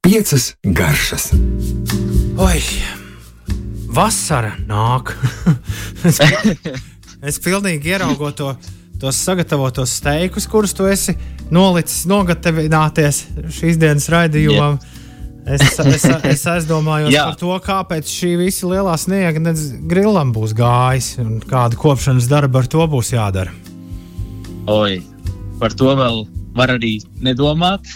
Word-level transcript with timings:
Piecas 0.00 0.54
garšas. 0.64 1.26
Oi, 2.40 2.60
vasara 3.92 4.54
nāk. 4.64 5.12
es, 6.08 6.20
es 7.20 7.40
pilnīgi 7.44 7.92
ieraugot 7.92 8.38
to, 8.40 8.54
tos 9.02 9.20
sagatavotos 9.20 9.98
steikus, 10.00 10.48
kurus 10.48 10.72
tu 10.72 10.88
esi 10.88 11.12
nolicis 11.52 12.06
nogatavināties 12.08 13.20
šīs 13.58 13.76
dienas 13.82 14.08
raidījumam. 14.08 14.80
Yeah. 14.80 14.96
Es, 15.50 15.78
es, 15.80 16.08
es 16.30 16.42
aizdomājos 16.48 17.12
par 17.16 17.36
to, 17.40 17.52
kāpēc 17.64 18.08
šī 18.08 18.34
visa 18.46 18.68
lielā 18.70 18.96
sniega 19.00 19.52
grilam 19.92 20.32
būs 20.36 20.56
gājis 20.56 21.14
un 21.20 21.38
kāda 21.44 21.76
kopšanas 21.80 22.28
darba 22.32 22.64
ar 22.64 22.68
to 22.70 22.84
būs 22.92 23.12
jādara. 23.12 23.52
Oi, 24.70 25.00
par 25.60 25.74
to 25.76 25.92
vēl 25.96 26.24
var 26.56 26.72
arī 26.74 26.96
nedomāt, 27.22 27.86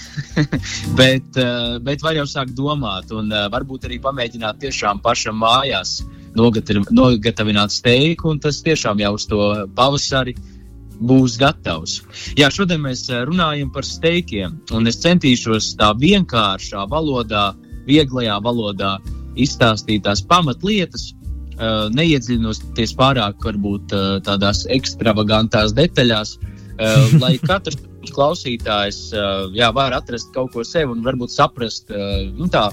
bet, 1.00 1.38
uh, 1.41 1.78
bet 1.82 2.05
var 2.05 2.16
jau 2.18 2.27
sākt 2.28 2.55
domāt 2.59 3.10
un 3.14 3.32
uh, 3.32 3.46
varbūt 3.52 3.88
arī 3.88 3.98
pamēģināt 4.05 4.60
tiešām 4.62 5.00
pašam 5.05 5.41
mājās 5.42 6.02
nogatavināt 6.34 7.72
steiku, 7.74 8.32
un 8.34 8.41
tas 8.42 8.60
tiešām 8.66 9.00
jau 9.02 9.12
uz 9.16 9.27
to 9.30 9.41
pavasari 9.78 10.34
būs 10.95 11.36
gatavs. 11.38 12.00
Jā, 12.38 12.48
šodien 12.55 12.82
mēs 12.82 13.05
eh, 13.10 13.22
runājam 13.27 13.70
par 13.74 13.86
steikiem, 13.86 14.56
un 14.74 14.91
es 14.91 14.98
centīšos 15.02 15.72
tā 15.78 15.92
vienkāršā 15.98 16.86
valodā, 16.91 17.52
vieglajā 17.86 18.41
valodā 18.42 18.96
izstāstīt 19.38 20.05
tās 20.06 20.22
pamatlietas, 20.27 21.12
neiedziļinoties 21.94 22.94
pārāk 22.98 23.42
varbūt 23.46 23.94
tādās 24.27 24.64
ekstravagantās 24.74 25.74
detaļās, 25.77 26.33
uh, 26.34 26.53
lai 27.23 27.37
katrs 27.42 27.78
klausītājs 28.14 28.98
uh, 29.14 29.46
jā, 29.56 29.70
var 29.74 29.95
atrast 29.96 30.33
kaut 30.34 30.52
ko 30.55 30.64
sev 30.66 30.92
un 30.92 31.05
varbūt 31.06 31.33
saprast 31.33 31.91
uh, 31.94 32.27
nu, 32.34 32.50
tā 32.53 32.69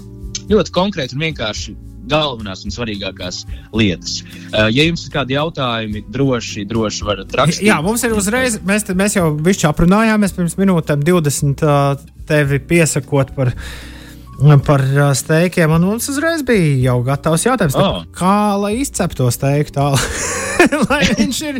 ļoti 0.51 0.75
konkrēti 0.75 1.17
un 1.17 1.25
vienkārši 1.27 1.77
galvenās 2.11 2.65
un 2.65 2.73
svarīgākās 2.73 3.43
lietas. 3.77 4.23
Ja 4.51 4.83
jums 4.83 5.03
ir 5.05 5.13
kādi 5.13 5.35
jautājumi, 5.35 6.01
droši, 6.11 6.65
droši 6.67 7.05
varat 7.07 7.35
rakstīt. 7.37 7.67
Jā, 7.69 7.77
mums 7.85 8.01
ir 8.03 8.15
uzreiz, 8.17 8.57
mēs, 8.67 8.87
mēs 8.97 9.15
jau 9.19 9.27
bišķi 9.37 9.67
aprunājāmies 9.69 10.33
pirms 10.35 10.57
minūtēm 10.59 11.05
20 11.07 11.63
uh, 11.63 11.93
tevi 12.27 12.59
piesakot 12.73 13.35
par. 13.37 13.53
Par 14.65 14.81
steikiem, 15.17 15.71
un 15.75 15.83
mums 15.85 16.07
uzreiz 16.09 16.41
bija 16.45 16.91
jau 16.91 16.97
gatavs 17.05 17.45
jautājums, 17.45 17.75
oh. 17.77 18.01
tā, 18.01 18.13
kā 18.17 18.37
lai 18.57 18.71
izceptu 18.81 19.21
to 19.21 19.33
steiku 19.33 19.75
tā, 19.75 19.89
lai 20.89 21.01
viņš 21.11 21.41
ir, 21.49 21.59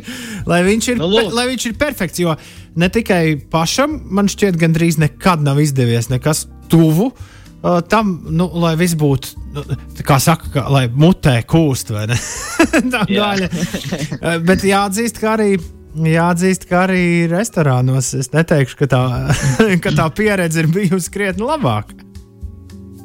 lai 0.50 0.62
viņš 0.66 0.90
ir, 0.94 1.02
no, 1.02 1.10
nu, 1.12 1.28
lai 1.36 1.46
viņš 1.52 1.68
ir 1.70 1.78
perfekts. 1.82 2.22
Jo 2.24 2.36
ne 2.76 2.90
tikai 2.90 3.36
pašam, 3.52 4.00
man 4.10 4.32
šķiet, 4.32 4.58
gandrīz 4.62 4.98
nekad 5.02 5.44
nav 5.46 5.60
izdevies 5.62 6.10
nekas 6.12 6.46
tuvu 6.72 7.12
uh, 7.12 7.80
tam, 7.90 8.14
nu, 8.30 8.48
lai 8.64 8.74
viss 8.80 8.98
būtu, 9.00 9.36
nu, 9.56 9.66
kā 10.08 10.20
saka, 10.24 10.52
ka, 10.54 10.66
lai 10.72 10.86
mutē 10.90 11.42
kūst, 11.48 11.94
vai 11.96 12.08
ne? 12.12 12.18
tā 12.94 13.06
gaļa. 13.10 13.52
uh, 13.52 14.40
bet 14.48 14.66
jāatzīst, 14.68 15.22
ka 15.22 15.36
arī. 15.38 15.54
Jāatzīst, 15.92 16.70
ka 16.70 16.86
arī 16.86 17.28
restorānos 17.28 18.14
es 18.16 18.30
neteikšu, 18.32 18.78
ka 18.80 18.88
tā, 18.94 19.02
ka 19.84 19.92
tā 19.92 20.06
pieredze 20.16 20.64
ir 20.64 20.70
bijusi 20.72 21.12
krietni 21.12 21.44
labāka. 21.44 21.98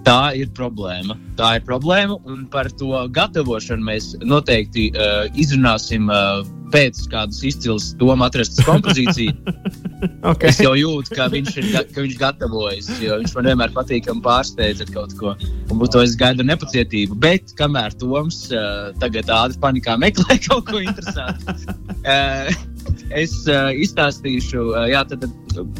Tā 0.06 0.30
ir 0.38 0.52
problēma. 0.54 1.16
Tā 1.34 1.56
ir 1.58 1.64
problēma, 1.66 2.14
un 2.30 2.44
par 2.50 2.68
to 2.78 2.92
gatavošanu 3.10 3.82
mēs 3.88 4.12
noteikti 4.22 4.92
uh, 4.94 5.24
izrunāsim 5.34 6.06
uh, 6.06 6.44
pēc 6.70 7.00
kādas 7.10 7.40
izcils 7.46 7.88
doma 7.98 8.28
atrastas 8.30 8.62
kompozīcijas. 8.68 9.34
okay. 10.30 10.52
Es 10.52 10.60
jau 10.62 10.76
jūtu, 10.78 11.10
ka 11.16 11.26
viņš 11.32 11.58
ir 11.58 11.68
ka 11.90 12.04
viņš 12.04 12.16
gatavojas, 12.22 12.92
jo 13.02 13.18
viņš 13.18 13.34
man 13.34 13.50
vienmēr 13.50 13.74
patīkami 13.74 14.22
pārsteidz 14.22 14.84
ar 14.86 14.94
kaut 14.94 15.18
ko. 15.18 15.34
Un 15.74 15.82
to 15.90 16.04
es 16.06 16.14
gaidu 16.18 16.46
nepacietību. 16.46 17.18
Bet 17.26 17.56
kamēr 17.58 17.98
Toms 17.98 18.44
uh, 18.54 18.94
tagad 19.02 19.34
ātri 19.40 19.58
panikā 19.66 19.98
meklē 19.98 20.38
kaut 20.46 20.70
ko 20.70 20.86
interesantu. 20.86 21.58
Uh, 22.06 22.54
es 23.14 23.32
uh, 23.46 23.70
izstāstīšu, 23.74 24.62
uh, 24.72 24.84
jā, 24.90 25.02
tad, 25.08 25.26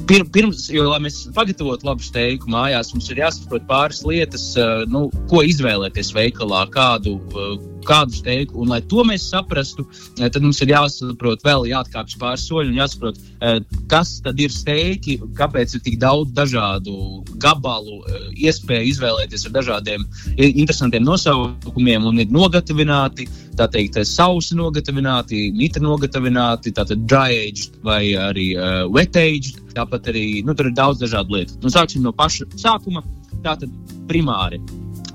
pir, 0.09 0.25
pirms, 0.33 0.67
jo, 0.73 0.87
lai 0.91 1.01
mēs 1.07 1.25
pagatavotu 1.37 1.89
labu 1.89 2.05
steiku 2.05 2.51
mājās, 2.53 2.93
mums 2.95 3.09
ir 3.11 3.23
jāsaprot 3.23 3.67
pāris 3.69 4.03
lietas, 4.07 4.49
uh, 4.61 4.85
nu, 4.91 5.07
ko 5.31 5.43
izvēlēties 5.47 6.13
veikalā, 6.17 6.67
kādu, 6.75 7.17
uh, 7.35 7.57
kādu 7.87 8.17
steiku. 8.17 8.61
Un, 8.63 8.71
lai 8.75 8.81
to 8.91 9.05
mēs 9.09 9.29
saprastu, 9.33 9.87
uh, 9.87 10.27
tad 10.27 10.41
mums 10.45 10.61
ir 10.63 10.73
jāsaprot 10.75 11.45
vēl, 11.47 11.67
jāatkāpjas 11.73 12.21
pāris 12.21 12.47
soļi 12.51 12.73
un 12.73 12.81
jāsaprot, 12.81 13.19
uh, 13.19 13.59
kas 13.91 14.17
tad 14.25 14.41
ir 14.43 14.55
steiki, 14.55 15.19
kāpēc 15.39 15.77
ir 15.77 15.85
tik 15.87 15.99
daudz 16.03 16.35
dažādu 16.37 17.25
gabalu, 17.43 18.01
uh, 18.03 18.29
iespēju 18.37 18.93
izvēlēties 18.93 19.49
ar 19.49 19.57
dažādiem 19.59 20.07
interesantiem 20.37 21.05
nosaukumiem 21.07 22.07
un 22.07 22.23
ir 22.23 22.31
nogatavināti. 22.33 23.29
Tā 23.57 23.67
teikt, 23.73 23.97
sausi 24.05 24.57
nogatavināti, 24.57 25.47
mita 25.57 25.81
nogatavināti, 25.81 26.75
tātad 26.77 27.07
dry 27.09 27.39
aged 27.47 27.79
vai 27.87 28.03
arī 28.21 28.51
uh, 28.53 28.83
wet 28.93 29.17
aged. 29.17 29.63
Tāpat 29.77 30.11
arī 30.13 30.27
nu, 30.45 30.53
tur 30.57 30.69
ir 30.69 30.77
daudz 30.77 31.01
dažādu 31.01 31.39
lietu. 31.39 31.57
Nu, 31.63 31.73
sāksim 31.73 32.05
no 32.05 32.13
paša 32.17 32.51
sākuma. 32.61 33.05
Tātad 33.45 33.73
primāri. 34.11 34.61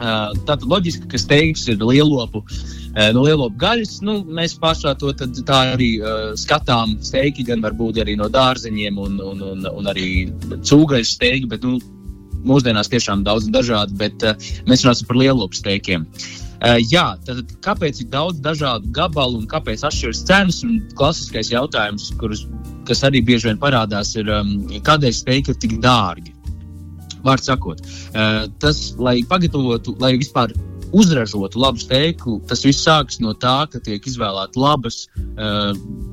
Uh, 0.01 0.33
tātad 0.47 0.65
loģiski, 0.65 1.05
ka 1.11 1.21
steigs 1.21 1.67
ir 1.69 1.81
lielopu. 1.85 2.41
Uh, 2.41 3.11
no 3.13 3.27
lielopu 3.27 3.61
gaļas 3.61 3.99
nu, 4.07 4.19
mēs 4.25 4.57
pašā 4.57 4.95
to 4.97 5.13
arī 5.13 5.93
uh, 6.01 6.33
skatām. 6.33 6.97
Steigi 7.05 7.45
gan 7.45 7.61
var 7.61 7.77
būt 7.77 8.01
arī 8.01 8.17
no 8.17 8.29
dārzeņiem, 8.29 8.97
un, 8.97 9.19
un, 9.21 9.49
un, 9.53 9.65
un 9.69 9.91
arī 9.93 10.31
cūgaļas 10.49 11.13
steigi, 11.19 11.49
bet 11.51 11.61
nu, 11.61 11.77
mūsdienās 12.41 12.89
tiešām 12.89 13.21
daudz 13.21 13.53
dažādi. 13.53 13.97
Bet 14.01 14.25
uh, 14.25 14.33
mēs 14.65 14.81
runāsim 14.81 15.09
par 15.09 15.21
lielopu 15.21 15.61
steikiem. 15.61 16.09
Uh, 16.09 16.40
jā, 16.61 17.05
tad 17.25 17.53
kāpēc 17.65 18.03
ir 18.03 18.09
daudz 18.13 18.41
dažādu 18.45 18.91
gabalu 18.93 19.41
un 19.41 19.47
kāpēc 19.49 19.85
atšķiras 19.87 20.23
cenas? 20.27 20.61
Un 20.67 20.79
klasiskais 20.97 21.51
jautājums, 21.53 22.11
kurus, 22.21 22.45
kas 22.89 23.03
arī 23.07 23.23
bieži 23.25 23.49
vien 23.49 23.61
parādās, 23.61 24.13
ir, 24.19 24.29
um, 24.29 24.67
kādēļ 24.85 25.15
steigti 25.15 25.55
ir 25.55 25.61
tik 25.61 25.79
dārgi? 25.81 26.35
Vārds 27.25 27.49
sakot, 27.49 27.81
uh, 27.81 28.47
tas, 28.61 28.91
lai 28.97 29.19
pagatavotu, 29.29 29.95
lai 30.01 30.15
vispār 30.17 30.53
uzražotu 30.91 31.59
labu 31.61 31.81
steiku, 31.81 32.37
tas 32.47 32.63
viss 32.65 32.85
sākas 32.85 33.19
no 33.23 33.33
tā, 33.37 33.65
ka 33.71 33.81
tiek 33.83 34.05
izvēlēti 34.07 34.59
labas 34.61 35.03
uh, 35.15 35.71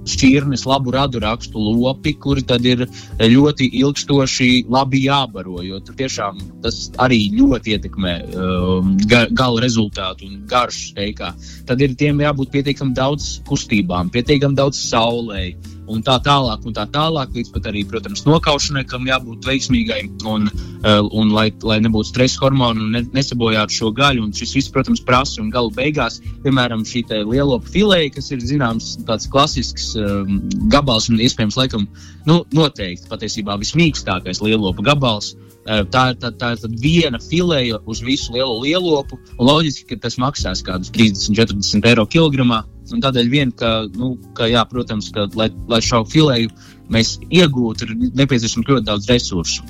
šķirnes, 0.09 0.65
labu 0.69 0.95
radu 0.95 1.23
rakstu 1.23 1.61
lopi, 1.61 2.15
kuri 2.21 2.45
tad 2.47 2.67
ir 2.67 2.87
ļoti 3.19 3.71
ilgstoši 3.83 4.51
labi 4.71 5.05
jābaro. 5.07 5.61
Jo 5.67 5.81
tiešām 5.89 6.41
tas 6.65 6.89
arī 7.03 7.21
ļoti 7.37 7.77
ietekmē 7.77 8.15
uh, 8.29 8.93
ga, 9.11 9.27
gala 9.31 9.65
rezultātu 9.65 10.29
un 10.29 10.45
garšu 10.51 10.93
steikā. 10.93 11.33
Tad 11.69 11.83
ir 11.85 11.97
tiem 11.99 12.23
jābūt 12.25 12.55
pietiekami 12.55 12.97
daudz 12.97 13.39
kustībām, 13.49 14.13
pietiekami 14.15 14.59
daudz 14.59 14.81
saulē 14.89 15.51
un 15.93 16.03
tā 16.07 16.19
tālāk, 16.25 16.65
un 16.69 16.77
tā 16.77 16.85
tālāk, 16.93 17.33
līdz 17.37 17.53
pat 17.55 17.69
arī, 17.71 17.85
protams, 17.89 18.25
nokaušanai, 18.27 18.85
kam 18.89 19.09
jābūt 19.09 19.49
veiksmīgai, 19.49 20.01
un, 20.29 20.49
uh, 20.51 21.01
un 21.17 21.33
lai, 21.35 21.49
lai 21.65 21.81
nebūtu 21.85 22.13
stresa 22.13 22.43
hormonu 22.45 22.87
un 22.87 22.95
ne, 22.97 23.03
nesabojātu 23.17 23.79
šo 23.81 23.93
gaļu. 23.97 24.29
Un 24.29 24.37
šis 24.37 24.55
viss, 24.59 24.73
protams, 24.75 25.03
prasa 25.05 25.43
un 25.43 25.51
galu 25.55 25.73
beigās, 25.75 26.21
piemēram, 26.45 26.85
šī 26.89 27.05
lielo 27.29 27.61
filēja, 27.73 28.15
kas 28.19 28.33
ir 28.35 28.45
zināms, 28.45 28.95
tāds 29.09 29.29
klasisks 29.33 29.93
um, 29.99 30.41
gabals 30.73 31.11
un 31.13 31.21
iespējams, 31.25 31.59
laikam, 31.59 31.89
nu, 32.29 32.43
noteikti 32.55 33.11
patiesībā 33.11 33.59
vismīkstākais 33.61 34.43
lielopu 34.45 34.85
gabals. 34.87 35.35
Uh, 35.35 35.48
tā, 35.93 36.05
tā, 36.17 36.31
tā 36.41 36.53
ir 36.55 36.77
viena 36.81 37.21
filēja 37.21 37.81
uz 37.87 38.01
visu 38.05 38.33
lielo 38.33 38.59
lielopu, 38.63 39.19
loģiski, 39.39 39.91
ka 39.91 40.07
tas 40.07 40.19
maksās 40.21 40.63
kaut 40.65 40.79
kādus 40.79 40.93
30, 40.95 41.37
40 41.37 41.89
eiro 41.91 42.07
kilogramā. 42.09 42.63
Un 42.95 43.03
tādēļ, 43.05 43.29
vien, 43.29 43.53
ka, 43.53 43.85
nu, 44.01 44.15
ka, 44.37 44.49
jā, 44.49 44.63
protams, 44.69 45.11
ka, 45.13 45.27
lai, 45.37 45.51
lai 45.69 45.81
šo 45.85 46.05
filēju 46.09 46.49
mēs 46.93 47.19
iegūtu, 47.29 47.85
ir 47.85 48.15
nepieciešams 48.17 48.71
ļoti 48.71 48.89
daudz 48.89 49.11
resursu. 49.11 49.67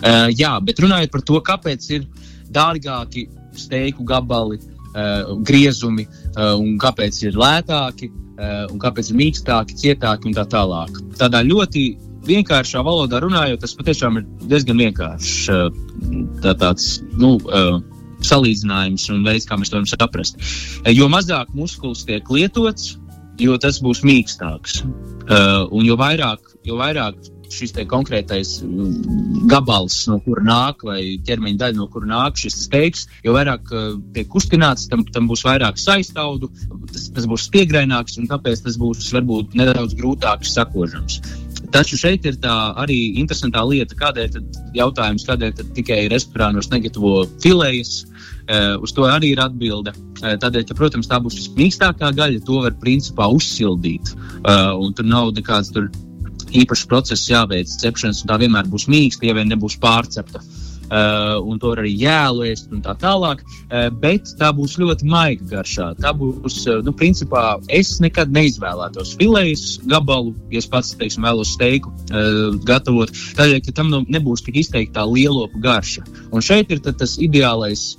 Uh, 0.00 0.28
jā, 0.32 0.54
bet 0.64 0.80
runājot 0.80 1.12
par 1.12 1.24
to, 1.28 1.40
kāpēc 1.44 1.88
ir 1.98 2.06
dārgāki 2.54 3.26
steiku 3.60 4.06
gabali, 4.08 4.56
uh, 4.94 5.36
griezumi 5.46 6.06
uh, 6.08 6.56
un 6.56 6.78
kāpēc 6.80 7.20
ir 7.26 7.36
lētāki 7.38 8.08
uh, 8.08 8.64
un 8.70 8.80
kāpēc 8.80 9.12
ir 9.12 9.20
mīkstāki, 9.20 9.76
cietāki 9.84 10.30
un 10.30 10.36
tā 10.36 10.46
tālāk. 10.48 10.96
Tādā 11.20 11.42
ļoti 11.44 11.84
vienkāršā 12.28 12.82
valodā 12.84 13.20
runājot, 13.24 13.62
tas 13.62 13.76
patiešām 13.78 14.20
ir 14.20 14.28
diezgan 14.50 14.80
vienkāršs. 14.80 15.38
Uh, 15.50 16.28
tā, 16.44 16.54
tāds, 16.60 17.00
nu, 17.20 17.36
uh, 17.48 17.80
salīdzinājums 18.26 19.08
un 19.14 19.24
veids, 19.24 19.48
kā 19.48 19.56
mēs 19.56 19.72
to 19.72 19.78
varam 19.78 19.88
saprast. 19.88 20.40
Eh, 20.84 20.92
jo 20.92 21.08
mazāk 21.12 21.52
muskulis 21.56 22.04
tiek 22.08 22.28
lietots, 22.28 22.96
jo 23.40 23.56
tas 23.56 23.80
būs 23.80 24.04
mīkstāks. 24.04 24.82
Un 25.30 25.84
jo 25.86 25.94
vairāk, 25.96 26.42
jo 26.66 26.76
vairāk 26.76 27.16
šis 27.50 27.74
konkrētais 27.90 28.60
mm, 28.62 29.46
gabals, 29.50 29.96
no 30.10 30.20
kura 30.24 30.42
nāk, 30.46 30.84
vai 30.86 31.18
ķermeņa 31.26 31.60
daļa, 31.62 31.78
no 31.78 31.88
kura 31.92 32.08
nāk 32.10 32.38
šis 32.40 32.56
steiks, 32.66 33.06
jo 33.26 33.34
vairāk 33.36 33.72
uh, 33.74 33.92
tiek 34.14 34.28
kustināts, 34.30 34.86
tam, 34.90 35.04
tam 35.14 35.28
būs 35.30 35.44
vairāk 35.46 35.80
saistaudu, 35.80 36.50
tas, 36.92 37.08
tas 37.16 37.28
būs 37.30 37.48
spiegraināks, 37.50 38.18
un 38.20 38.30
tāpēc 38.30 38.64
tas 38.66 38.78
būs 38.80 39.10
varbūt 39.16 39.56
nedaudz 39.58 39.96
grūtāk 39.98 40.46
sakožams. 40.46 41.20
Taču 41.70 41.98
šeit 42.00 42.24
ir 42.26 42.38
tā 42.42 42.54
arī 42.82 42.98
interesantā 43.20 43.62
lieta, 43.66 43.94
kādēļ 43.98 44.40
jautājums, 44.74 45.26
kādēļ 45.28 45.60
tikai 45.76 46.00
restorānos 46.10 46.70
negatavo 46.72 47.24
filējas. 47.42 48.04
Uh, 48.50 48.74
uz 48.82 48.90
to 48.90 49.04
arī 49.06 49.34
ir 49.36 49.42
atbilde. 49.44 49.92
Uh, 50.18 50.34
tādēļ, 50.42 50.64
ka, 50.66 50.74
protams, 50.78 51.06
tā 51.10 51.20
būs 51.22 51.36
vismīkstākā 51.38 52.10
gaļa, 52.18 52.42
to 52.46 52.64
var 52.64 52.74
principā 52.82 53.28
uzsildīt. 53.30 54.10
Uh, 54.42 54.74
tur 54.98 55.06
nav 55.06 55.30
nekāds 55.36 55.70
tur 55.76 55.86
īpašs 56.50 56.88
process 56.90 57.30
jāveic 57.30 57.70
cepšanas, 57.70 58.24
un 58.24 58.32
tā 58.32 58.40
vienmēr 58.42 58.66
būs 58.72 58.88
mīksta, 58.90 59.28
ja 59.30 59.38
vien 59.38 59.52
nebūs 59.52 59.78
pārcepta. 59.78 60.42
Uh, 60.42 60.69
un 60.90 61.58
to 61.62 61.72
arī 61.76 61.92
jēlu 62.00 62.46
ēst 62.48 62.72
un 62.74 62.82
tā 62.84 62.94
tālāk. 62.98 63.44
Uh, 63.70 63.88
bet 64.02 64.32
tā 64.40 64.50
būs 64.56 64.76
ļoti 64.80 65.08
maiga 65.10 65.46
garšā. 65.54 65.92
Tā 66.02 66.12
būs, 66.16 66.60
uh, 66.66 66.80
nu, 66.86 66.94
principā, 66.96 67.44
es 67.72 67.96
nekad 68.02 68.32
neizvēlētos 68.34 69.14
filējas 69.20 69.78
gabalu, 69.90 70.34
ja 70.50 70.62
es 70.62 70.68
pats, 70.70 70.94
teiksim, 70.98 71.26
vēlos 71.26 71.54
steiku 71.56 71.92
gatavot, 72.66 73.10
tādēļ, 73.38 73.60
ka 73.66 73.74
tam 73.76 73.90
nu, 73.92 74.00
nebūs 74.10 74.42
tik 74.46 74.58
izteikti 74.62 74.96
tā 74.96 75.04
lielopa 75.06 75.60
garša. 75.62 76.04
Un 76.34 76.44
šeit 76.44 76.72
ir 76.74 76.82
tas 76.82 77.16
ideālais 77.22 77.94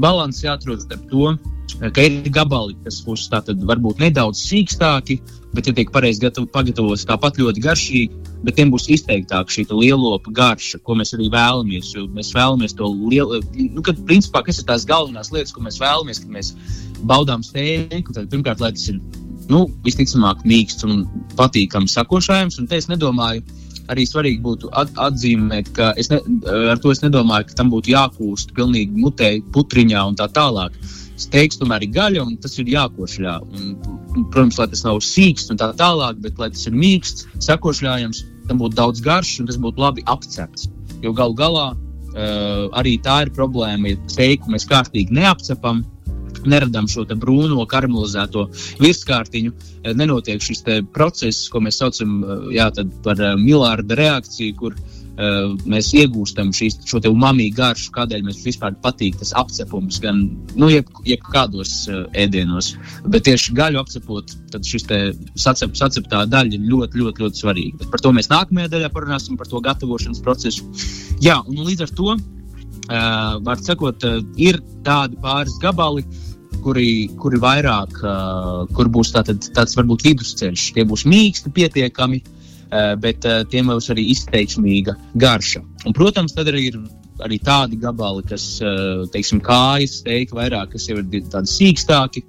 balans 0.00 0.42
jāatrod 0.44 0.84
starp 0.84 1.08
to, 1.10 1.32
ka 1.80 2.04
ir 2.04 2.28
gabali, 2.32 2.76
kas 2.84 3.00
būs 3.06 3.28
tātad 3.32 3.60
varbūt 3.68 4.02
nedaudz 4.02 4.42
sīkstāki, 4.44 5.16
bet, 5.54 5.66
ja 5.66 5.74
tiek 5.76 5.90
pareizi 5.92 6.28
pagatavots, 6.52 7.06
tāpat 7.08 7.40
ļoti 7.40 7.64
garšīgi, 7.64 8.34
bet 8.44 8.58
tiem 8.58 8.72
būs 8.72 8.88
izteiktāka 8.92 9.52
šī 9.52 9.66
lielopa 9.72 10.32
garša, 10.36 10.82
ko 10.84 10.98
mēs 10.98 11.14
arī 11.16 11.30
vēlamies. 11.32 11.94
Mēs 12.16 12.34
vēlamies 12.36 12.76
to 12.76 12.90
lielu, 12.92 13.40
nu, 13.56 13.84
kad, 13.86 13.98
principā, 14.08 14.44
kas 14.46 14.60
ir 14.60 14.68
tās 14.68 14.86
galvenās 14.88 15.32
lietas, 15.32 15.54
ko 15.56 15.64
mēs 15.64 15.80
vēlamies, 15.80 16.22
kad 16.22 16.36
mēs 16.36 16.52
baudām 17.08 17.44
steiku. 17.46 18.12
Tad, 18.12 18.28
pirmkārt, 18.32 18.62
lai 18.62 18.72
tas 18.76 18.86
ir 18.92 19.00
nu, 19.50 19.64
visticamāk 19.86 20.44
mīksts 20.46 20.86
un 20.86 21.04
patīkams 21.40 21.96
sakošājums, 21.98 22.60
un 22.60 22.70
te 22.70 22.80
es 22.80 22.90
nedomāju. 22.92 23.44
Arī 23.90 24.04
svarīgi 24.06 24.38
būtu 24.44 24.68
atzīmēt, 25.02 25.72
ka 25.74 25.88
ne, 25.98 26.18
ar 26.70 26.78
to 26.78 26.92
es 26.94 27.00
nedomāju, 27.02 27.48
ka 27.48 27.56
tam 27.58 27.72
būtu 27.72 27.90
jākūst 27.90 28.52
pilnīgi 28.54 28.94
mutē, 28.94 29.32
putriņā 29.50 30.04
un 30.06 30.18
tā 30.20 30.28
tālāk. 30.30 30.76
Steiks 31.20 31.60
tomēr 31.60 31.84
ir 31.84 31.92
gaļa, 31.94 32.24
un 32.24 32.38
tas 32.40 32.56
ir 32.60 32.70
jākošļā. 32.72 33.36
Un, 33.52 33.76
protams, 34.32 34.58
lai 34.60 34.68
tas 34.72 34.84
nav 34.86 35.00
sīksts 35.04 35.52
un 35.52 35.60
tā 35.60 35.70
tālāk, 35.78 36.20
bet 36.24 36.40
lai 36.40 36.50
tas 36.54 36.66
ir 36.68 36.76
mīksts, 36.76 37.28
sakošļājams, 37.44 38.24
tam 38.48 38.60
būtu 38.62 38.78
daudz 38.78 39.04
garš 39.04 39.36
un 39.42 39.50
tas 39.50 39.60
būtu 39.60 39.82
labi 39.82 40.04
apcepts. 40.10 40.70
Jo 41.04 41.12
galu 41.16 41.36
galā 41.38 41.70
uh, 41.72 42.66
arī 42.80 42.96
tā 43.04 43.22
ir 43.26 43.34
problēma, 43.36 43.92
ja 43.92 44.12
steiku 44.12 44.52
mēs 44.52 44.68
kārtīgi 44.70 45.16
neapcepam. 45.20 45.84
Neradām 46.40 46.86
šo 46.88 47.02
brūno 47.20 47.66
karamelizēto 47.68 48.46
virskārtiņu, 48.80 49.50
nenotiek 49.98 50.40
šis 50.40 50.62
process, 50.94 51.50
ko 51.52 51.60
mēs 51.60 51.82
saucam 51.82 52.14
jā, 52.54 52.70
par 53.04 53.20
milārda 53.36 53.98
reakciju, 53.98 54.54
kur 54.56 54.78
uh, 54.78 54.99
mēs 55.68 55.90
iegūstam 55.98 56.52
šīs, 56.56 56.78
šo 56.88 57.00
umami 57.10 57.50
garšu, 57.52 57.90
kādēļ 57.92 58.22
mums 58.24 58.40
vispār 58.46 58.76
patīk 58.80 59.18
tas 59.20 59.32
apcepums, 59.36 59.98
gan 60.00 60.22
nu, 60.54 60.70
jeb, 60.72 60.88
jebkādos 61.04 61.74
uh, 61.90 62.06
ēdienos. 62.16 62.72
Bet 63.10 63.26
tieši 63.28 63.54
gaļu 63.58 63.82
apcepot, 63.82 64.32
tad 64.52 64.64
šis 64.66 64.86
sacep, 65.36 65.76
saceptā 65.76 66.24
daļa 66.30 66.56
ir 66.56 66.66
ļoti, 66.70 67.02
ļoti, 67.02 67.24
ļoti 67.24 67.44
svarīga. 67.44 67.82
Bet 67.82 67.92
par 67.92 68.04
to 68.04 68.14
mēs 68.16 68.30
nākamajā 68.32 68.72
daļā 68.72 68.90
parunāsim, 68.94 69.36
par 69.40 69.50
to 69.50 69.60
gatavošanas 69.64 70.24
procesu. 70.24 70.66
Jā, 71.20 71.40
un 71.44 71.62
līdz 71.68 71.86
ar 71.86 71.94
to, 72.00 72.16
uh, 72.16 73.36
var 73.44 73.60
sakot, 73.60 74.08
uh, 74.08 74.24
ir 74.40 74.62
tādi 74.86 75.20
pāris 75.20 75.60
gabali 75.60 76.06
kuri, 76.64 77.08
kuri 77.20 77.38
vairāk, 77.40 78.02
uh, 78.04 78.66
kur 78.76 78.88
būs 78.92 79.12
tātad, 79.16 79.44
tāds 79.56 79.76
varbūt 79.76 80.04
vidusceļš. 80.08 80.70
Tie 80.76 80.84
būs 80.88 81.06
mīksti, 81.08 81.52
pietiekami, 81.56 82.20
Eh, 82.20 82.39
bet 82.70 83.26
eh, 83.26 83.42
tiem 83.50 83.70
būs 83.72 83.90
arī 83.90 84.06
izteiksmīga 84.14 84.94
garša. 85.18 85.62
Un, 85.86 85.94
protams, 85.96 86.34
tad 86.36 86.50
arī 86.52 86.68
ir 86.70 86.78
arī 87.20 87.36
tādi 87.44 87.76
gabali, 87.80 88.22
kas, 88.28 88.44
eh, 88.64 89.02
teiksim, 89.12 89.42
kājas 89.44 89.98
steigti 90.00 90.36
vairāk, 90.38 90.72
kas 90.76 90.88
ir 90.88 91.02
tādi 91.04 91.56
sīkstāki. 91.56 92.24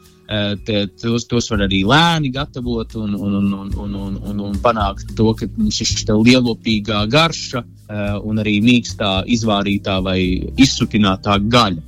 Te, 0.63 0.85
tos, 0.95 1.25
tos 1.27 1.49
var 1.51 1.65
arī 1.65 1.81
lēni 1.83 2.29
gatavot 2.31 2.93
un, 2.95 3.17
un, 3.17 3.33
un, 3.35 3.47
un, 3.51 3.71
un, 3.83 3.95
un, 3.99 4.13
un, 4.29 4.37
un 4.45 4.53
panākt 4.63 5.09
to, 5.17 5.33
ka 5.35 5.49
mums 5.57 5.81
ir 5.83 5.89
šī 5.89 6.15
lielopīgā 6.15 7.01
garša 7.11 7.59
un 8.23 8.39
arī 8.39 8.53
mīkstā, 8.63 9.09
izvārītā 9.27 9.97
vai 10.05 10.21
izsutinātā 10.55 11.35
gaļa. 11.51 11.83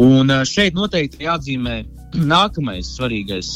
Un 0.00 0.32
šeit 0.48 0.80
noteikti 0.80 1.28
jāatzīmē 1.28 1.76
nākamais 2.32 2.94
svarīgais 2.96 3.52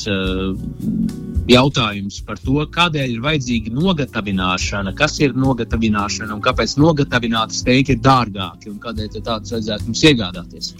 jautājums 1.51 2.21
par 2.27 2.41
to, 2.43 2.61
kādēļ 2.75 3.17
ir 3.17 3.25
vajadzīga 3.25 3.75
nogatavināšana, 3.75 4.95
kas 4.99 5.19
ir 5.25 5.37
nogatavināšana 5.39 6.35
un 6.37 6.43
kāpēc 6.45 6.77
nogatavināta 6.81 7.57
steigti 7.57 7.97
ir 7.97 8.03
dārgāki 8.05 8.73
un 8.73 8.81
kādēļ 8.83 9.21
tādus 9.21 9.57
vajadzētu 9.57 9.91
mums 9.91 10.05
iegādāties. 10.11 10.73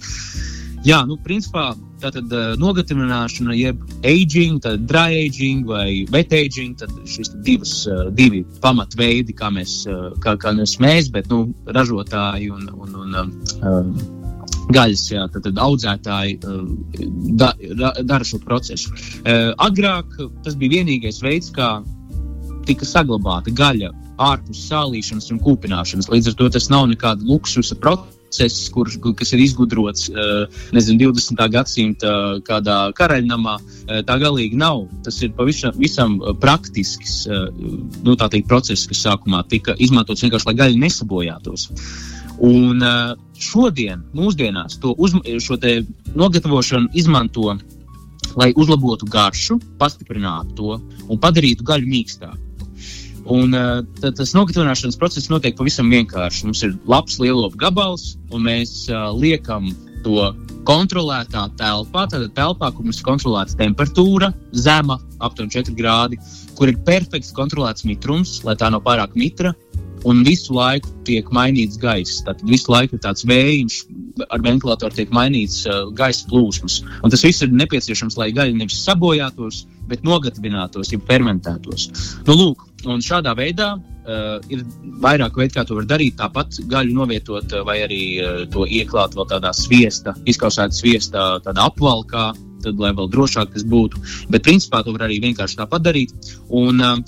Jā, 0.81 1.03
nu, 1.05 1.13
principā 1.21 1.75
tātad 2.01 2.31
uh, 2.33 2.53
nogatavināšana, 2.57 3.53
jeb 3.53 3.83
aging, 4.07 4.57
tad 4.63 4.87
dry 4.89 5.27
aging 5.27 5.67
vai 5.69 6.07
wet 6.09 6.33
aging, 6.33 6.73
tad 6.79 6.95
šis 7.05 7.35
divas, 7.45 7.75
uh, 7.85 8.07
divi 8.17 8.41
pamatveidi, 8.63 9.35
kā 9.37 9.51
mēs, 9.53 9.75
uh, 9.85 10.09
kā, 10.23 10.33
kā 10.41 10.55
mēs, 10.57 11.11
bet 11.13 11.29
nu, 11.29 11.43
ražotāji 11.69 12.49
un, 12.55 12.65
un, 12.73 12.97
un 13.03 13.21
uh, 13.21 14.20
gaļas, 14.69 15.05
jā, 15.13 15.25
tad, 15.31 15.45
tad 15.47 15.61
audzētāji 15.61 16.37
uh, 16.45 16.61
da, 17.39 17.51
da, 17.79 17.93
dara 18.05 18.27
šo 18.27 18.41
procesu. 18.43 18.93
Uh, 18.93 19.51
agrāk 19.61 20.13
tas 20.45 20.57
bija 20.59 20.79
vienīgais 20.79 21.21
veids, 21.23 21.51
kā 21.55 21.79
tika 22.67 22.85
saglabāta 22.85 23.53
gaļa 23.57 23.91
ārpus 24.21 24.67
sālīšanas 24.69 25.31
un 25.33 25.41
kūpināšanas. 25.41 26.11
Līdz 26.11 26.31
ar 26.31 26.39
to 26.39 26.49
tas 26.53 26.69
nav 26.69 26.85
nekāda 26.91 27.25
luksusa 27.25 27.75
process, 27.81 28.67
kur, 28.71 28.91
kas 29.17 29.33
ir 29.33 29.41
izgudrots 29.43 30.11
uh, 30.13 30.45
nezinu, 30.75 31.09
20. 31.09 31.41
gadsimta 31.55 32.13
kādā 32.45 32.77
karaļnamā. 32.97 33.57
Tā 34.07 34.15
galīgi 34.21 34.59
nav. 34.61 34.85
Tas 35.03 35.17
ir 35.25 35.33
pavisam 35.35 35.73
visam 35.81 36.19
praktisks 36.39 37.25
nu, 37.27 38.13
teikt, 38.15 38.47
process, 38.47 38.85
kas 38.87 39.01
sākumā 39.07 39.41
tika 39.51 39.75
izmantots 39.81 40.23
vienkārši, 40.23 40.51
lai 40.51 40.59
gaļa 40.61 40.83
nesabojātos. 40.85 41.71
Un 42.41 42.81
uh, 42.81 43.13
šodien, 43.37 44.01
mūsdienās, 44.17 44.79
to 44.81 44.95
uz, 44.97 45.13
nogatavošanu 46.17 46.89
izmanto, 46.97 47.57
lai 48.39 48.49
uzlabotu 48.57 49.05
garšu, 49.11 49.59
pastiprinātu 49.77 50.55
to 50.57 50.79
un 51.07 51.21
padarītu 51.21 51.65
gaļu 51.67 51.91
mīkstāku. 51.91 52.39
Un, 53.29 53.53
uh, 53.53 53.83
tas 54.01 54.33
nogatavošanas 54.33 54.97
process 54.97 55.29
notiek 55.29 55.53
pavisam 55.57 55.91
vienkārši. 55.93 56.47
Mums 56.49 56.63
ir 56.65 56.73
labs 56.89 57.19
lielopu 57.21 57.61
gabals, 57.61 58.15
un 58.33 58.47
mēs 58.49 58.87
uh, 58.89 59.11
liekam 59.13 59.69
to 60.01 60.31
kontrolētā 60.65 61.47
telpā, 61.59 62.07
tātad 62.09 62.33
telpā, 62.37 62.71
kur 62.73 62.85
mums 62.85 63.01
ir 63.01 63.05
kontrolēta 63.05 63.57
temperatūra, 63.59 64.31
zema, 64.53 64.97
aptuveni 65.21 65.53
4 65.53 65.77
grādi, 65.77 66.17
kur 66.57 66.69
ir 66.71 66.81
perfekts 66.85 67.33
kontrolēts 67.37 67.85
mitrums, 67.85 68.39
lai 68.47 68.57
tā 68.57 68.69
nav 68.73 68.83
pārāk 68.85 69.13
mitra, 69.17 69.53
un 70.07 70.23
visu 70.25 70.55
laiku 70.55 70.89
tiek 71.07 71.27
mainīts 71.33 71.79
gaiss. 71.81 72.21
Tad 72.25 72.41
visu 72.47 72.71
laiku 72.73 72.97
ir 72.97 73.03
tāds 73.03 73.25
vējš, 73.27 73.81
ar 74.29 74.43
ventilatoru 74.45 74.97
tiek 74.97 75.13
mainīts 75.13 75.63
uh, 75.69 75.87
gaisa 75.97 76.27
plūsmas. 76.31 76.81
Un 77.01 77.13
tas 77.13 77.23
viss 77.25 77.43
ir 77.45 77.53
nepieciešams, 77.53 78.17
lai 78.19 78.31
gaļa 78.35 78.57
nevis 78.57 78.81
sabojātos, 78.85 79.65
bet 79.91 80.05
nogatavinātos, 80.07 80.91
jau 80.93 81.01
fermentētos. 81.07 81.87
Nu, 82.27 82.37
lūk, 82.37 82.65
un 82.89 83.03
šādā 83.05 83.33
veidā 83.37 83.73
uh, 83.77 84.37
ir 84.53 84.63
vairāk 85.03 85.37
veidu, 85.37 85.55
kā 85.57 85.65
to 85.67 85.77
var 85.79 85.89
darīt. 85.89 86.17
Tāpat 86.21 86.61
gaļu 86.71 86.95
novietot, 86.97 87.53
uh, 87.53 87.65
vai 87.67 87.81
arī 87.85 88.03
uh, 88.19 88.43
to 88.53 88.65
ieklāt 88.65 89.17
vēl 89.17 89.29
tādā 89.33 89.53
sviesta, 89.57 90.15
izkausēta 90.25 90.77
sviesta, 90.77 91.33
apvalkā. 91.51 92.31
Tad, 92.61 92.77
lai 92.77 92.91
vēl 92.93 93.07
drošāk 93.09 93.55
tas 93.55 93.63
būtu. 93.65 93.97
Bet, 94.29 94.43
principā, 94.45 94.83
to 94.85 94.93
var 94.93 95.07
arī 95.07 95.15
vienkārši 95.23 95.57
tāpat 95.57 95.81
darīt. 95.81 96.11
Un, 96.53 96.77
uh, 96.77 96.99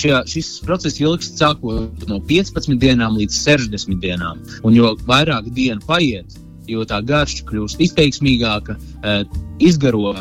šie, 0.00 0.14
šis 0.30 0.50
process 0.66 1.00
ilgs 1.02 1.32
sākot 1.38 2.06
no 2.10 2.20
15 2.28 2.78
dienām 2.80 3.18
līdz 3.18 3.40
60 3.40 4.00
dienām. 4.02 4.42
Un 4.64 4.76
jo 4.76 4.94
vairāk 5.08 5.50
dienu 5.54 5.82
paiet, 5.86 6.38
jo 6.70 6.84
tā 6.88 7.00
garša 7.04 7.44
kļūst 7.48 7.82
izteiksmīgāka, 7.84 8.76
eh, 9.02 9.24
izgaro 9.60 10.14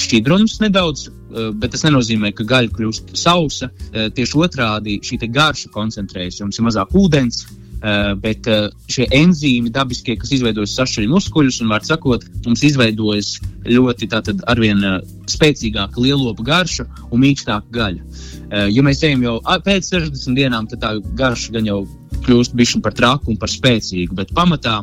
šķidrums 0.00 0.58
nedaudz, 0.62 1.08
eh, 1.08 1.50
bet 1.54 1.74
tas 1.74 1.84
nenozīmē, 1.84 2.32
ka 2.34 2.44
gaļa 2.44 2.72
kļūst 2.76 3.16
sausa. 3.16 3.70
Eh, 3.92 4.08
tieši 4.10 4.38
otrādi 4.46 5.00
šī 5.00 5.20
garša 5.30 5.68
koncentrējas, 5.74 6.40
jums 6.40 6.58
ir 6.58 6.64
mazāk 6.64 6.96
ūdens. 6.96 7.46
Uh, 7.82 8.12
bet 8.22 8.46
uh, 8.46 8.68
šie 8.86 9.08
enzīmi 9.16 9.72
dabiskie, 9.74 10.14
kas 10.14 10.30
izveidojas 10.36 10.76
sašķeļu 10.78 11.10
muskuļus, 11.10 11.56
un, 11.64 11.72
var 11.74 11.82
sakot, 11.82 12.22
mums 12.46 12.62
izveidojas 12.68 13.32
ļoti 13.66 14.06
tātad, 14.12 14.44
arvien 14.52 14.78
uh, 14.86 15.00
spēcīgāka 15.26 15.98
lielopa 15.98 16.46
garša 16.46 16.86
un 17.10 17.24
mīkstāka 17.24 17.74
gaļa. 17.74 18.04
Eh, 18.52 18.68
ja 18.68 18.84
mēs 18.84 19.00
ejam 19.06 19.22
jau 19.24 19.38
pēc 19.64 19.88
60 19.94 20.36
dienām, 20.36 20.68
tad 20.68 20.82
tā 20.82 20.92
garša 21.18 21.54
gan 21.56 21.68
jau 21.68 21.78
kļūst 22.26 22.56
bišķi 22.58 22.82
par 22.84 22.94
traku 22.96 23.32
un 23.32 23.38
par 23.40 23.50
spēcīgu, 23.50 24.14
bet 24.18 24.34
pamatā 24.36 24.82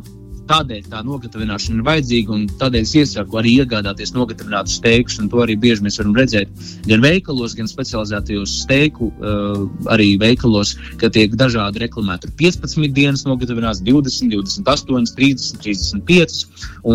tādēļ 0.49 0.87
tā 0.89 1.01
nogatavināšana 1.05 1.79
ir 1.79 1.85
vajadzīga. 1.87 2.37
Tādēļ 2.61 2.85
es 2.85 2.93
iesaku 2.97 3.39
arī 3.41 3.53
iegādāties 3.61 4.13
nogatavinātus 4.15 4.79
steikus. 4.79 5.19
To 5.31 5.43
arī 5.43 5.55
bieži 5.59 5.85
mēs 5.85 5.99
varam 6.01 6.15
redzēt 6.17 6.63
gan 6.89 7.03
veikalos, 7.05 7.55
gan 7.57 7.69
specializētajos 7.69 8.55
steiku, 8.63 9.11
uh, 9.19 9.67
arī 9.93 10.11
veikalos, 10.21 10.75
ka 11.01 11.11
tiek 11.13 11.35
dažādi 11.39 11.83
reklamēti. 11.85 12.27
Tur 12.27 12.35
15 12.41 12.95
dienas 12.97 13.25
nogatavināts, 13.27 13.83
20, 13.85 14.33
28, 14.33 15.15
30, 15.19 15.61
35. 15.63 16.41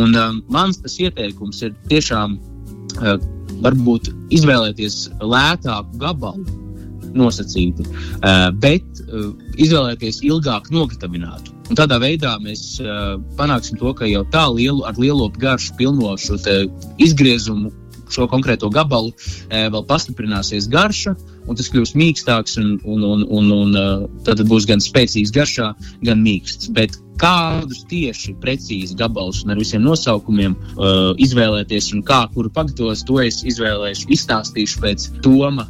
Un 0.00 0.18
uh, 0.18 0.34
mans 0.52 0.82
tas 0.82 0.98
ieteikums 1.02 1.62
ir 1.66 1.74
tiešām 1.92 2.38
uh, 2.38 3.16
varbūt 3.64 4.10
izvēlēties 4.34 5.08
lētāku 5.22 6.02
gabalu 6.02 6.60
nosacīti, 7.14 7.86
uh, 7.86 8.48
bet 8.58 8.82
izvēlēties 9.62 10.24
ilgāk 10.26 10.72
nogatavinātu. 10.74 11.53
Un 11.70 11.78
tādā 11.78 11.96
veidā 12.02 12.34
mēs 12.44 12.76
uh, 12.82 13.16
panāksim 13.38 13.78
to, 13.80 13.94
ka 13.96 14.08
jau 14.08 14.24
tā 14.32 14.44
lielu, 14.52 14.84
ar 14.84 14.98
lielo 15.00 15.30
garšu 15.32 15.76
pilno 15.78 16.12
šo 16.20 16.36
izgriezumu, 17.00 17.72
šo 18.12 18.26
konkrēto 18.28 18.68
gabalu, 18.72 19.14
uh, 19.14 19.70
vēl 19.72 19.86
pastiprināsies 19.88 20.68
garša, 20.72 21.14
un 21.48 21.56
tas 21.56 21.70
kļūs 21.72 21.94
mīkstāks, 21.96 22.58
un, 22.60 22.74
un, 22.84 23.06
un, 23.08 23.24
un, 23.38 23.48
un 23.56 23.78
uh, 23.80 24.04
tad 24.26 24.42
būs 24.48 24.68
gan 24.68 24.84
spēcīgs 24.84 25.32
garšā, 25.34 25.70
gan 26.04 26.20
mīksts. 26.24 26.68
Bet 26.76 26.98
kādus 27.20 27.84
tieši 27.88 28.34
precīzi 28.42 28.96
gabalus 28.98 29.44
un 29.44 29.54
ar 29.54 29.60
visiem 29.60 29.84
nosaukumiem 29.86 30.56
uh, 30.56 31.14
izvēlēties 31.22 31.92
un 31.96 32.04
kā 32.04 32.24
kuru 32.34 32.52
pagatavos, 32.52 33.06
to 33.08 33.22
es 33.24 33.40
izvēlēšu, 33.46 34.10
izstāstīšu 34.12 34.84
pēc 34.84 35.08
Toma 35.24 35.68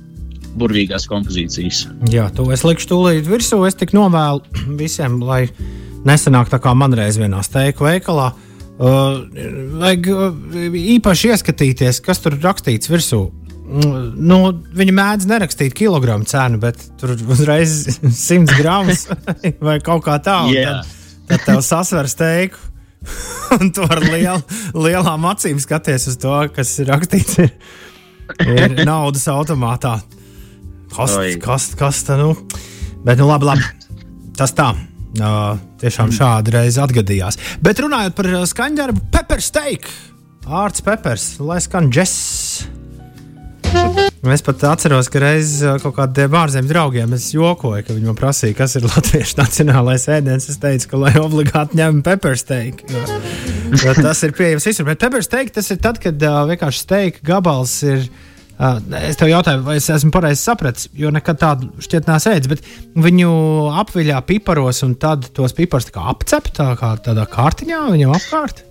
burvīgās 0.58 1.08
kompozīcijas. 1.10 1.84
Jā, 2.12 2.28
to 2.34 2.46
es 2.54 2.62
likšu 2.66 2.90
tūlīt 2.92 3.30
virsū. 3.30 3.60
Es 3.68 3.78
tik 3.78 3.94
novēlu 3.96 4.42
visiem, 4.82 5.20
lai 5.22 5.46
nesanāk 6.08 6.50
tā 6.52 6.61
kā 6.62 6.75
man 6.76 6.94
reiz 6.96 7.18
vienā 7.20 7.42
steiku 7.46 7.88
veikalā. 7.88 8.32
Uh, 8.75 9.23
vajag 9.78 10.08
uh, 10.11 10.76
īpaši 10.96 11.30
ieskatīties, 11.30 12.00
kas 12.02 12.23
tur 12.25 12.34
rakstīts 12.42 12.90
virsū. 12.90 13.20
Uh, 13.64 14.11
nu, 14.18 14.38
viņa 14.76 14.94
mēdz 14.99 15.28
nerakstīt 15.30 15.76
kilogramu 15.78 16.26
cenu, 16.28 16.58
bet 16.62 16.82
tur 17.00 17.14
uzreiz 17.14 17.84
100 18.26 18.58
gramus 18.58 19.06
vai 19.66 19.78
kaut 19.84 20.04
kā 20.08 20.18
tādu. 20.18 20.56
Yeah. 20.56 20.82
Tad, 20.82 21.38
tad 21.38 21.46
tev 21.49 21.62
sasver 21.66 22.11
steiku. 22.11 22.58
Un 23.54 23.70
tu 23.76 23.84
ar 23.87 24.00
liel, 24.02 24.40
lielām 24.75 25.26
acīm 25.28 25.61
skaties 25.62 26.08
uz 26.11 26.18
to, 26.20 26.34
kas 26.56 26.73
ir 26.82 26.88
rakstīts 26.90 27.38
ir, 27.44 27.52
ir 28.49 28.78
naudas 28.88 29.28
automātā. 29.30 29.99
Kas, 30.94 31.14
kas, 31.42 31.68
kas 31.78 32.02
tā 32.06 32.16
nu? 32.18 32.32
Bet, 33.04 33.18
nu, 33.20 33.28
labi, 33.28 33.50
labi. 33.50 33.70
Tas 34.38 34.54
tā. 34.56 34.73
Uh, 35.14 35.54
tiešām 35.78 36.11
šādi 36.11 36.50
reizi 36.56 36.80
atgadījās. 36.83 37.38
Bet 37.62 37.78
runājot 37.78 38.16
par 38.18 38.28
uh, 38.33 38.40
skaņdarbu, 38.50 39.04
pepper 39.14 39.42
steak, 39.44 39.87
ārts 40.50 40.83
peppers, 40.83 41.26
lai 41.38 41.61
skan 41.62 41.87
džess. 41.87 42.64
Es 44.35 44.42
pat 44.42 44.62
atceros, 44.73 45.11
ka 45.12 45.21
reiz 45.23 45.52
uh, 45.62 45.76
kaut 45.83 45.94
kādiem 46.00 46.35
ārzemju 46.40 46.71
draugiem 46.71 47.14
es 47.14 47.28
jokoju, 47.35 47.85
ka 47.87 47.94
viņi 47.94 48.11
man 48.11 48.18
prasīja, 48.18 48.56
kas 48.59 48.75
ir 48.80 48.88
latviešu 48.90 49.38
nacionālais 49.38 50.09
ēdiens. 50.11 50.50
Es 50.50 50.59
teicu, 50.62 50.90
ka 50.90 51.02
lai 51.04 51.14
obligāti 51.23 51.78
ņem 51.78 52.02
pepper 52.06 52.38
steak. 52.40 52.83
Jo, 52.90 53.06
jo 53.85 53.97
tas 54.00 54.23
ir 54.26 54.35
pieejams 54.35 54.66
visur. 54.66 54.88
Bet 54.88 55.02
pepper 55.04 55.23
steak 55.23 55.54
tas 55.54 55.71
ir 55.71 55.78
tad, 55.85 56.02
kad 56.02 56.26
uh, 56.26 56.42
vienkārši 56.50 56.87
steika 56.88 57.28
gabals 57.35 57.78
ir. 57.87 58.09
Uh, 58.54 58.78
es 59.02 59.18
tev 59.18 59.32
jautāju, 59.32 59.64
vai 59.66 59.78
es 59.80 59.88
esmu 59.90 60.12
pareizi 60.14 60.44
sapratis, 60.46 60.87
jo 60.94 61.11
nekad 61.14 61.40
tādu 61.40 61.70
šķiet 61.82 62.11
nesu 62.11 62.30
ēdis, 62.30 62.52
bet 62.52 62.68
viņu 63.06 63.32
apviļā 63.82 64.20
piparos 64.28 64.84
un 64.87 64.94
tad 65.00 65.26
tos 65.34 65.56
piparus 65.56 65.90
apcep 65.90 66.52
tā 66.54 66.68
kā 66.78 66.94
tādā 67.02 67.26
kārtiņā 67.30 67.82
viņam 67.90 68.14
apkārt. 68.14 68.62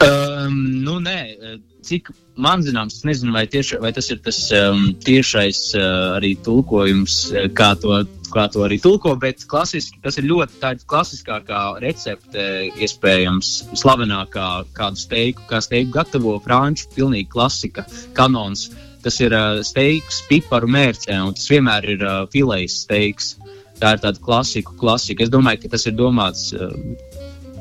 Um, 0.00 0.56
nu, 0.84 0.98
nē, 1.02 1.18
cik 1.84 2.10
man 2.40 2.62
zināms, 2.64 3.00
es 3.00 3.06
nezinu, 3.08 3.34
vai, 3.36 3.44
tieši, 3.50 3.78
vai 3.82 3.90
tas 3.96 4.08
ir 4.12 4.20
tas 4.24 4.38
um, 4.56 4.90
tiešais 5.04 5.60
uh, 5.76 6.16
arī 6.16 6.34
tulkojums, 6.44 7.16
uh, 7.32 7.46
kā 7.56 7.72
to, 7.80 8.00
kā 8.32 8.46
to 8.52 8.64
arī 8.66 8.78
tulko, 8.82 9.14
bet 9.20 9.44
klasiski, 9.50 10.00
tas 10.04 10.18
ir 10.20 10.28
ļoti 10.30 10.60
tāds 10.62 10.86
klasiskākā 10.90 11.62
recepte, 11.84 12.46
iespējams, 12.80 13.52
slavenākā 13.80 14.48
kādu 14.76 15.00
steiku, 15.00 15.44
kā 15.50 15.62
steiku 15.64 15.94
gatavo 15.98 16.36
franču, 16.44 16.88
pilnīgi 16.96 17.30
klasika, 17.32 17.86
kanons. 18.16 18.68
Tas 19.04 19.16
ir 19.24 19.32
uh, 19.32 19.62
steiks 19.64 20.20
piparu 20.28 20.68
mērcē, 20.68 21.16
un 21.24 21.36
tas 21.36 21.48
vienmēr 21.48 21.88
ir 21.96 22.04
uh, 22.04 22.20
filējs 22.32 22.82
steiks. 22.84 23.34
Tā 23.80 23.94
ir 23.96 24.02
tāda 24.02 24.20
klasika, 24.20 24.74
klasika. 24.76 25.24
Es 25.24 25.32
domāju, 25.32 25.62
ka 25.62 25.72
tas 25.72 25.86
ir 25.88 25.96
domāts 25.96 26.50
uh, 26.52 26.68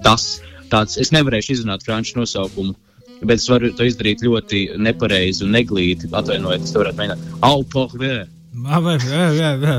tas. 0.03 0.41
Tāds, 0.69 0.99
es 1.01 1.13
nevarēšu 1.15 1.55
izrunāt 1.55 1.85
franču 1.85 2.19
nosaukumu, 2.19 2.75
bet 3.23 3.39
es 3.39 3.47
varu 3.49 3.71
to 3.75 3.87
izdarīt 3.87 4.23
ļoti 4.25 4.65
nepareizi 4.79 5.45
un 5.45 5.55
neglīti. 5.57 6.11
Atvainojiet, 6.13 6.67
es 6.67 6.75
to 6.75 6.83
varētu 6.83 7.01
mēģināt. 7.01 7.25
Au, 7.45 7.63
porvē! 7.73 8.27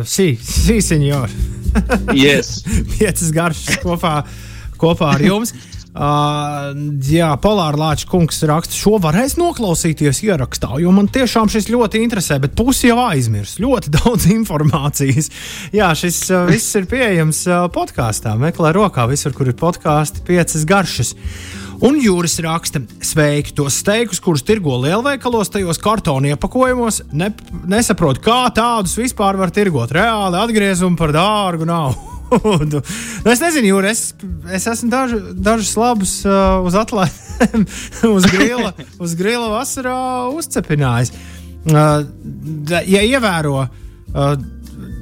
Sī, 0.08 0.32
sī, 0.40 0.80
senjor. 0.84 1.32
Yes! 2.16 2.60
Piecas 2.94 3.30
garšas 3.34 3.80
kopā, 3.82 4.20
kopā 4.80 5.14
ar 5.14 5.24
jums. 5.24 5.54
Uh, 5.90 6.70
jā, 7.02 7.32
Polāra 7.42 7.74
Lāča 7.74 8.06
kungs 8.06 8.36
raksta, 8.46 8.76
šo 8.78 9.00
varēs 9.02 9.34
noklausīties 9.40 10.20
ierakstā, 10.22 10.76
jo 10.78 10.92
man 10.94 11.08
tiešām 11.10 11.50
šis 11.50 11.66
ļoti 11.72 12.04
interesē, 12.04 12.38
bet 12.38 12.54
pusi 12.58 12.92
jau 12.92 13.00
aizmirs. 13.08 13.56
Ļoti 13.58 13.90
daudz 13.98 14.28
informācijas. 14.30 15.32
Jā, 15.74 15.90
šis 15.98 16.22
uh, 16.30 16.44
viss 16.50 16.78
ir 16.78 16.86
pieejams 16.90 17.42
uh, 17.50 17.64
podkāstā. 17.74 18.36
Meklē 18.38 18.70
rokā 18.76 19.08
visur, 19.10 19.34
kur 19.34 19.50
ir 19.50 19.58
podkāsti, 19.58 20.22
piecas 20.30 20.62
garšas. 20.68 21.16
Un 21.82 21.96
Jūris 21.96 22.36
raksta, 22.44 22.82
sveiki 23.02 23.54
tos 23.56 23.80
steikus, 23.80 24.20
kurus 24.22 24.44
tirgo 24.46 24.76
lielveikalos, 24.82 25.50
tajos 25.50 25.80
kartona 25.80 26.34
iepakojumos. 26.34 27.00
Ne, 27.16 27.32
nesaprotu, 27.72 28.22
kā 28.28 28.44
tādus 28.54 28.94
vispār 29.00 29.40
var 29.40 29.50
tirgot. 29.50 29.90
Reāli 29.96 30.38
atgriezumi 30.38 31.00
par 31.00 31.16
dārgu 31.16 31.66
nav. 31.66 31.96
Nu, 32.72 32.82
es 33.32 33.42
nezinu, 33.42 33.72
Jūri, 33.72 33.90
es, 33.90 34.04
es 34.54 34.68
esmu 34.70 34.90
dažu, 34.92 35.20
dažus 35.34 35.74
labus 35.78 36.14
uh, 36.28 36.60
uz 36.66 36.76
atlaidēm, 36.78 37.66
uz 38.16 38.30
grila, 38.30 38.72
uz 39.02 39.16
grila 39.18 39.50
vasarā 39.56 39.98
uzcepinājis. 40.36 41.12
Uh, 41.70 42.06
ja 42.88 43.04
ievēro. 43.04 43.66
Uh, 44.14 44.32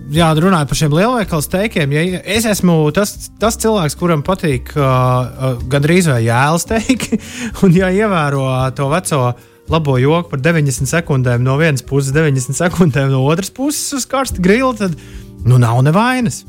Jā, 0.08 0.30
runājot 0.32 0.70
par 0.70 0.78
šiem 0.78 0.94
lielveikalu 0.97 1.44
steikiem, 1.44 1.90
ja 1.92 2.20
es 2.32 2.47
esmu 2.49 2.78
tas, 2.97 3.11
tas 3.37 3.58
cilvēks, 3.61 3.92
kuram 4.00 4.23
patīk 4.25 4.70
uh, 4.73 4.80
uh, 4.80 5.58
gandrīz 5.68 6.08
vai 6.08 6.23
jēlas 6.25 6.64
steiki, 6.64 7.18
un 7.66 7.76
ja 7.76 7.90
ievēro 7.92 8.40
uh, 8.47 8.62
to 8.73 8.88
veco 8.88 9.20
labo 9.68 9.99
joku 10.00 10.32
par 10.32 10.40
90 10.40 10.88
sekundēm 10.88 11.44
no 11.44 11.58
vienas 11.61 11.85
puses, 11.85 12.14
90 12.16 12.56
sekundēm 12.56 13.12
no 13.12 13.20
otras 13.28 13.52
puses 13.52 13.99
uz 14.00 14.08
karsta 14.08 14.40
grila, 14.40 14.73
tad 14.80 14.97
nu 15.44 15.61
nav 15.61 15.82
nevainas. 15.85 16.47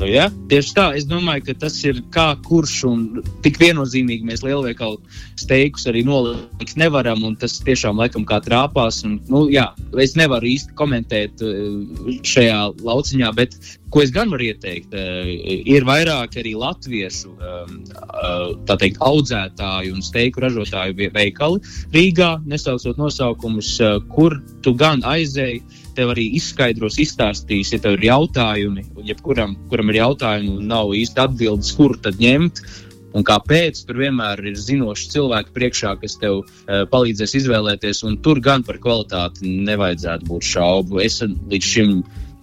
Nu, 0.00 0.06
ja? 0.08 0.30
Tieši 0.48 0.72
tā, 0.72 0.84
es 0.96 1.04
domāju, 1.04 1.42
ka 1.50 1.54
tas 1.66 1.74
ir 1.84 1.98
kā 2.14 2.30
kurš 2.46 2.76
un 2.88 3.00
tik 3.44 3.58
viennozīmīgi 3.60 4.24
mēs 4.24 4.40
lielveikalu 4.40 4.96
steigus 5.36 5.84
arī 5.90 6.00
nolikt 6.08 6.72
nevaram, 6.80 7.26
tas 7.40 7.58
tiešām 7.66 8.00
laikam 8.00 8.24
kā 8.28 8.38
trāpās. 8.40 9.02
Un, 9.04 9.18
nu, 9.28 9.42
jā, 9.52 9.66
es 10.00 10.16
nevaru 10.16 10.48
īsti 10.54 10.72
komentēt 10.80 11.44
eh, 11.44 12.16
šajā 12.32 12.58
lauciņā, 12.80 13.34
bet 13.36 13.58
ko 13.90 14.02
es 14.02 14.12
gan 14.14 14.30
varu 14.30 14.46
ieteikt, 14.50 14.94
eh, 14.94 15.30
ir 15.74 15.86
vairāk 15.88 16.36
arī 16.40 16.54
latviešu 16.58 17.32
um, 17.34 17.76
eh, 17.90 18.76
teikt, 18.78 19.00
audzētāju 19.02 19.94
un 19.96 20.04
steiku 20.04 20.44
ražotāju 20.44 21.10
veikali 21.14 21.62
Rīgā, 21.94 22.30
nesaucot 22.46 23.00
nosaukumus, 23.00 23.72
eh, 23.80 23.98
kur 24.14 24.38
tu 24.62 24.74
gan 24.74 25.02
aizēji 25.02 25.62
tev 25.96 26.14
arī 26.14 26.28
izskaidros, 26.38 27.00
izstāstīs, 27.02 27.72
ja 27.74 27.80
tev 27.82 27.98
ir 27.98 28.06
jautājumi, 28.10 28.86
un 28.96 29.10
jebkuram, 29.10 29.56
kuram 29.72 29.90
ir 29.90 30.00
jautājumi 30.00 30.54
un 30.58 30.70
nav 30.70 30.94
īsti 30.94 31.26
atbildes, 31.26 31.74
kur 31.76 31.98
tad 31.98 32.22
ņemt. 32.22 32.62
Un 33.10 33.24
kāpēc 33.26 33.80
tur 33.88 33.98
vienmēr 33.98 34.38
ir 34.46 34.54
zinoši 34.54 35.08
cilvēki 35.10 35.50
priekšā, 35.56 35.96
kas 35.98 36.14
tev 36.20 36.44
uh, 36.44 36.84
palīdzēs 36.92 37.34
izvēlēties, 37.40 38.04
un 38.06 38.20
tur 38.22 38.38
gan 38.38 38.62
par 38.62 38.78
kvalitāti 38.78 39.50
nevajadzētu 39.66 40.28
būt 40.28 40.46
šaubu. 40.46 41.00
Es 41.02 41.18
līdz 41.18 41.70
šim, 41.72 41.96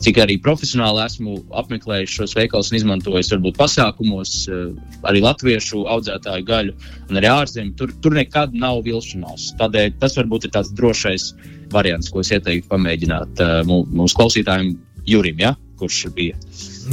cik 0.03 0.19
arī 0.23 0.37
profesionāli 0.43 1.03
esmu 1.05 1.37
apmeklējis 1.61 2.15
šos 2.19 2.35
veikalus 2.37 2.71
un 2.71 2.79
izmantojis, 2.79 3.31
varbūt 3.33 3.59
pasākumos, 3.59 4.33
uh, 4.51 4.71
arī 5.09 5.23
latviešu 5.25 5.85
audzētāju 5.95 6.47
gaļu, 6.47 6.75
un 7.09 7.21
arī 7.21 7.31
ārzemju, 7.33 7.75
tur, 7.79 7.93
tur 8.03 8.17
nekad 8.17 8.55
nav 8.57 8.83
vilšanās. 8.87 9.51
Tādēļ 9.61 9.95
tas 10.01 10.17
varbūt 10.19 10.47
ir 10.49 10.55
tāds 10.57 10.73
drošais 10.77 11.31
variants, 11.73 12.11
ko 12.13 12.21
es 12.23 12.31
ieteiktu 12.31 12.69
pamēģināt 12.71 13.41
mū- 13.67 13.85
mūsu 13.91 14.19
klausītājiem, 14.19 14.75
Jurim, 15.07 15.39
ja? 15.39 15.55
kurš 15.77 16.07
bija. 16.15 16.37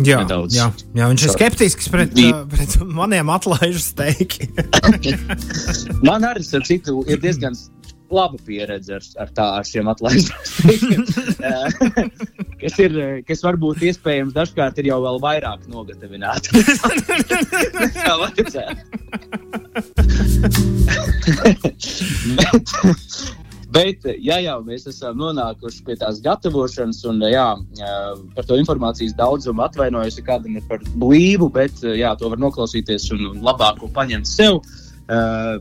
Jā, 0.04 0.18
Nedaudz. 0.24 0.56
jā, 0.58 0.66
jā 0.96 1.06
viņš 1.08 1.24
ir 1.24 1.32
skeptisks 1.32 1.88
pret, 1.92 2.16
uh, 2.18 2.42
pret 2.50 2.74
maniem 2.98 3.30
atlaižu 3.32 3.80
steigiem. 3.80 4.52
Man 6.08 6.26
arī, 6.26 6.42
starp 6.44 6.66
citu, 6.68 7.00
ir 7.08 7.22
diezgan 7.22 7.56
laba 8.14 8.38
pieredze 8.46 8.98
ar, 8.98 9.06
ar, 9.22 9.30
tā, 9.34 9.46
ar 9.60 9.68
šiem 9.68 9.88
atlaidumiem. 9.90 11.06
kas, 12.64 12.78
ir, 12.80 12.98
kas 13.28 13.42
varbūt 13.44 13.82
iespējams 13.90 14.34
dažkārt 14.36 14.78
ir 14.80 14.90
jau 14.92 15.00
vēl 15.04 15.20
vairāk 15.22 15.66
nogatavināti. 15.70 16.62
Kā 17.94 18.14
vajadzētu. 18.22 18.82
bet, 22.38 22.72
bet, 23.74 24.08
ja 24.24 24.38
jau 24.44 24.56
mēs 24.66 24.88
esam 24.90 25.20
nonākuši 25.20 25.84
pie 25.86 25.98
tās 26.00 26.22
gatavošanas, 26.24 27.02
un 27.10 27.20
jā, 27.28 27.48
par 28.36 28.48
to 28.48 28.58
informācijas 28.60 29.16
daudzumu 29.18 29.66
atvainojos, 29.66 30.18
ja 30.20 30.26
kādam 30.32 30.56
ir 30.56 30.64
par 30.70 30.82
blīvu, 30.96 31.50
bet 31.52 31.84
jā, 31.84 32.14
to 32.20 32.32
var 32.32 32.42
noklausīties 32.42 33.10
un, 33.16 33.28
un 33.34 33.44
labāko 33.44 33.92
paņemt 33.92 34.30
sev. 34.30 34.62
Uh, 35.04 35.60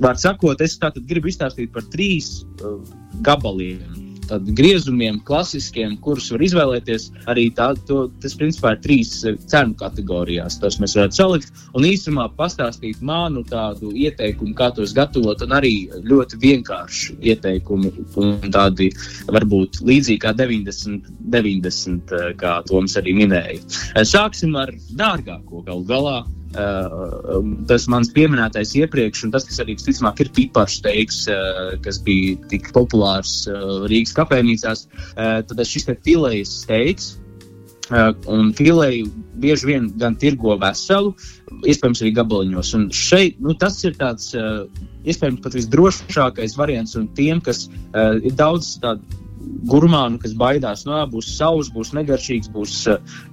Vārds 0.00 0.22
sakot, 0.24 0.62
es 0.64 0.78
gribu 1.04 1.28
izstāstīt 1.28 1.74
par 1.74 1.84
trīs 1.92 2.38
uh, 2.64 2.78
gabaliem 3.20 4.07
griezumiem, 4.36 5.20
klasiskiem, 5.24 5.96
kurus 6.04 6.30
var 6.34 6.44
izvēlēties. 6.44 7.08
Arī 7.30 7.48
tā, 7.56 7.70
to, 7.88 8.06
tas 8.22 8.36
principā 8.38 8.74
ir 8.74 8.82
trīs 8.84 9.12
eh, 9.24 9.36
cenu 9.50 9.76
kategorijās. 9.80 10.58
Tas 10.62 10.78
mēs 10.82 10.96
varētu 10.98 11.18
salikt 11.18 11.64
un 11.78 11.86
īsumā 11.88 12.28
pastāstīt 12.38 13.02
manu 13.04 13.44
tādu 13.48 13.92
ieteikumu, 13.96 14.54
kā 14.58 14.70
tos 14.76 14.94
gatavot, 14.96 15.42
un 15.44 15.56
arī 15.58 15.74
ļoti 16.08 16.40
vienkārši 16.44 17.18
ieteikumi, 17.32 17.92
un 18.20 18.54
tādi 18.54 18.90
varbūt 19.28 19.82
līdzīgi 19.88 20.22
kā 20.24 20.34
90, 20.36 21.12
90 21.34 22.16
eh, 22.18 22.32
kā 22.38 22.58
Toms 22.68 22.98
arī 23.00 23.16
minēja. 23.22 23.62
Eh, 23.94 24.04
sāksim 24.08 24.56
ar 24.58 24.74
dārgāko 24.98 25.64
galu 25.66 25.86
galā. 25.88 26.18
Uh, 26.56 27.42
tas 27.68 27.84
mans 27.92 28.08
pieminētais 28.16 28.70
iepriekš, 28.80 29.26
un 29.26 29.32
tas, 29.34 29.44
kas 29.44 29.60
arī 29.60 29.74
visticamāk 29.76 30.22
ir 30.24 30.30
pipaņu 30.32 30.78
steiks, 30.78 31.18
uh, 31.28 31.74
kas 31.84 32.00
bija 32.06 32.38
tik 32.48 32.70
populārs 32.72 33.42
uh, 33.50 33.84
Rīgas 33.90 34.16
kafejnīcās, 34.16 34.86
tad 35.18 35.64
šis 35.68 35.90
te 35.90 35.96
filējas 36.06 36.54
steiks. 36.64 37.10
Uh, 37.88 38.10
un 38.32 38.50
filēju 38.56 39.10
bieži 39.40 39.68
vien 39.68 39.92
gan 40.00 40.16
tirgo 40.20 40.56
veselu, 40.60 41.12
iespējams, 41.68 42.02
arī 42.04 42.14
gabaliņos. 42.16 42.72
Un 42.80 42.88
šeit 42.96 43.38
nu, 43.44 43.52
tas 43.56 43.76
ir 43.84 43.96
tāds, 44.00 44.32
iespējams, 45.04 45.44
pat 45.44 45.56
visdrošākais 45.56 46.56
variants. 46.58 46.96
Un 47.00 47.08
tiem, 47.16 47.40
kas 47.44 47.66
ir 47.94 48.34
daudz 48.36 48.74
tādu 48.82 49.24
gurmānu, 49.68 50.18
kas 50.22 50.34
baidās, 50.38 50.84
no, 50.86 50.94
nu, 50.96 51.06
būs 51.12 51.30
savs, 51.36 51.70
būs 51.74 51.92
negaršīgs, 51.96 52.50
būs, 52.54 52.74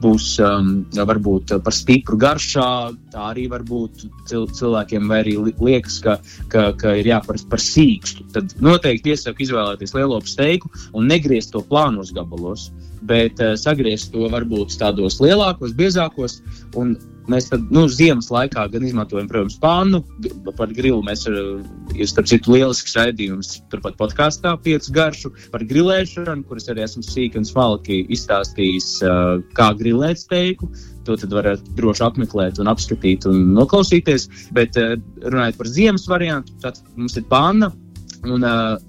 būs 0.03 0.27
um, 0.43 0.72
varbūt 0.95 1.55
par 1.65 1.75
stipru 1.75 2.19
garšā. 2.22 2.67
Tā 3.13 3.29
arī 3.31 3.48
var 3.51 3.65
būt 3.67 4.05
cil 4.29 4.48
cilvēkiem, 4.60 5.07
vai 5.12 5.22
arī 5.24 5.36
liekas, 5.53 6.00
ka, 6.03 6.17
ka, 6.51 6.67
ka 6.79 6.95
ir 7.00 7.12
jāprast 7.12 7.50
par 7.51 7.63
sīkstu. 7.63 8.27
Tad 8.36 8.55
noteikti 8.63 9.13
iesaku 9.15 9.45
izvēlēties 9.48 9.95
lielo 9.98 10.22
steiku 10.25 10.72
un 10.93 11.10
negriezt 11.12 11.53
to 11.55 11.63
plānos 11.69 12.13
gabalos, 12.15 12.69
bet 13.05 13.41
uh, 13.43 13.55
sagriezt 13.60 14.13
to 14.13 14.29
varbūt 14.34 14.77
tādos 14.81 15.22
lielākos, 15.24 15.75
biezākos. 15.77 16.41
Un 16.75 16.98
Mēs 17.32 17.48
tad, 17.50 17.63
nu, 17.74 17.86
ziemas 17.89 18.27
laikā 18.34 18.67
gan 18.74 18.86
izmantojam, 18.86 19.27
protams, 19.29 19.58
pānu. 19.62 20.01
Par 20.58 20.74
grilu 20.77 21.01
mēs 21.05 21.25
ir, 21.29 21.38
ir 21.98 22.10
starp 22.10 22.29
citu, 22.29 22.53
lielisks 22.53 22.94
raidījums. 22.98 23.55
Turpat 23.72 23.98
podkāstā 23.98 24.53
piecu 24.65 24.94
garšu 24.96 25.32
par 25.53 25.65
grilēšanu, 25.65 26.46
kuras 26.50 26.70
arī 26.70 26.86
esmu 26.86 27.01
sīki 27.05 27.41
un 27.41 27.48
smalki 27.50 28.03
izstāstījis, 28.13 28.91
kā 29.58 29.72
grilēt 29.79 30.22
steiku. 30.22 30.70
To 31.05 31.17
tad 31.22 31.34
varat 31.34 31.65
droši 31.77 32.05
apmeklēt, 32.05 32.62
un 32.62 32.70
apskatīt 32.70 33.27
un 33.29 33.55
noklausīties. 33.58 34.29
Bet 34.58 34.77
runājot 34.77 35.60
par 35.60 35.74
ziemas 35.74 36.08
variantu, 36.10 36.53
tad 36.62 36.82
mums 36.96 37.17
ir 37.17 37.25
pāna. 37.32 37.74
Un 38.25 38.41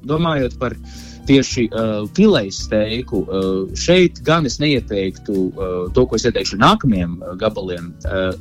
domājot 0.08 0.54
par 0.56 0.72
uh, 0.72 1.15
tieši 1.28 1.66
uh, 1.70 2.04
filējas 2.16 2.62
steiku. 2.66 3.22
Uh, 3.26 3.62
šeit 3.78 4.22
gan 4.26 4.46
es 4.48 4.60
neieteiktu 4.62 5.34
uh, 5.48 5.74
to, 5.94 6.06
ko 6.06 6.18
es 6.18 6.26
ieteikšu 6.28 6.60
nākamajiem 6.62 7.18
uh, 7.20 7.34
gabaliem. 7.40 7.92
Uh, 8.04 8.34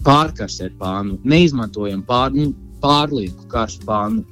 Pārkarsēt 0.00 0.78
pānu, 0.80 1.18
neizmantojam 1.28 2.00
pār, 2.08 2.32
nu, 2.32 2.54
pārlieku 2.80 3.44
karstu 3.52 3.84
pānu. 3.84 4.24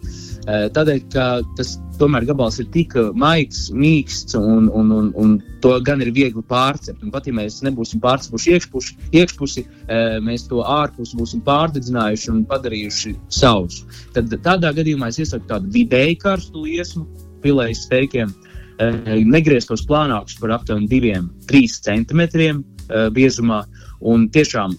Uh, 0.48 0.64
tādēļ, 0.72 1.02
ka 1.12 1.26
tas 1.58 1.74
tomēr 1.98 2.24
gabals 2.28 2.56
ir 2.62 2.68
tik 2.72 2.94
maigs, 3.18 3.66
mīksts 3.74 4.36
un, 4.38 4.68
un, 4.72 4.92
un, 4.94 5.10
un 5.18 5.34
to 5.62 5.74
gan 5.84 6.00
ir 6.04 6.12
viegli 6.14 6.40
pārcept. 6.48 7.02
Un 7.04 7.12
pat 7.12 7.28
ja 7.28 7.34
mēs 7.36 7.60
nebūsim 7.66 8.00
pārcepuši 8.00 8.54
iekšpusi, 8.56 8.96
iekšpusi 9.20 9.64
uh, 9.66 10.16
mēs 10.24 10.46
to 10.48 10.62
ārpusi 10.64 11.18
būsim 11.18 11.44
pārdedzinājuši 11.46 12.32
un 12.32 12.44
padarījuši 12.48 13.16
sausu. 13.40 13.88
Tad 14.16 14.32
tādā 14.46 14.72
gadījumā 14.78 15.10
es 15.12 15.20
iesaku 15.24 15.50
tādu 15.50 15.72
vidēji 15.74 16.20
karstu 16.22 16.64
liesmu, 16.64 17.04
pilējas 17.44 17.86
steikiem. 17.86 18.34
Eh, 18.78 19.24
negrieztos 19.26 19.82
plānākus 19.88 20.36
par 20.38 20.52
aptuveni 20.54 20.86
2-3 20.90 21.80
centimetriem 21.82 22.60
eh, 22.62 23.08
biezumā 23.10 23.64
un 24.06 24.28
tiešām 24.30 24.76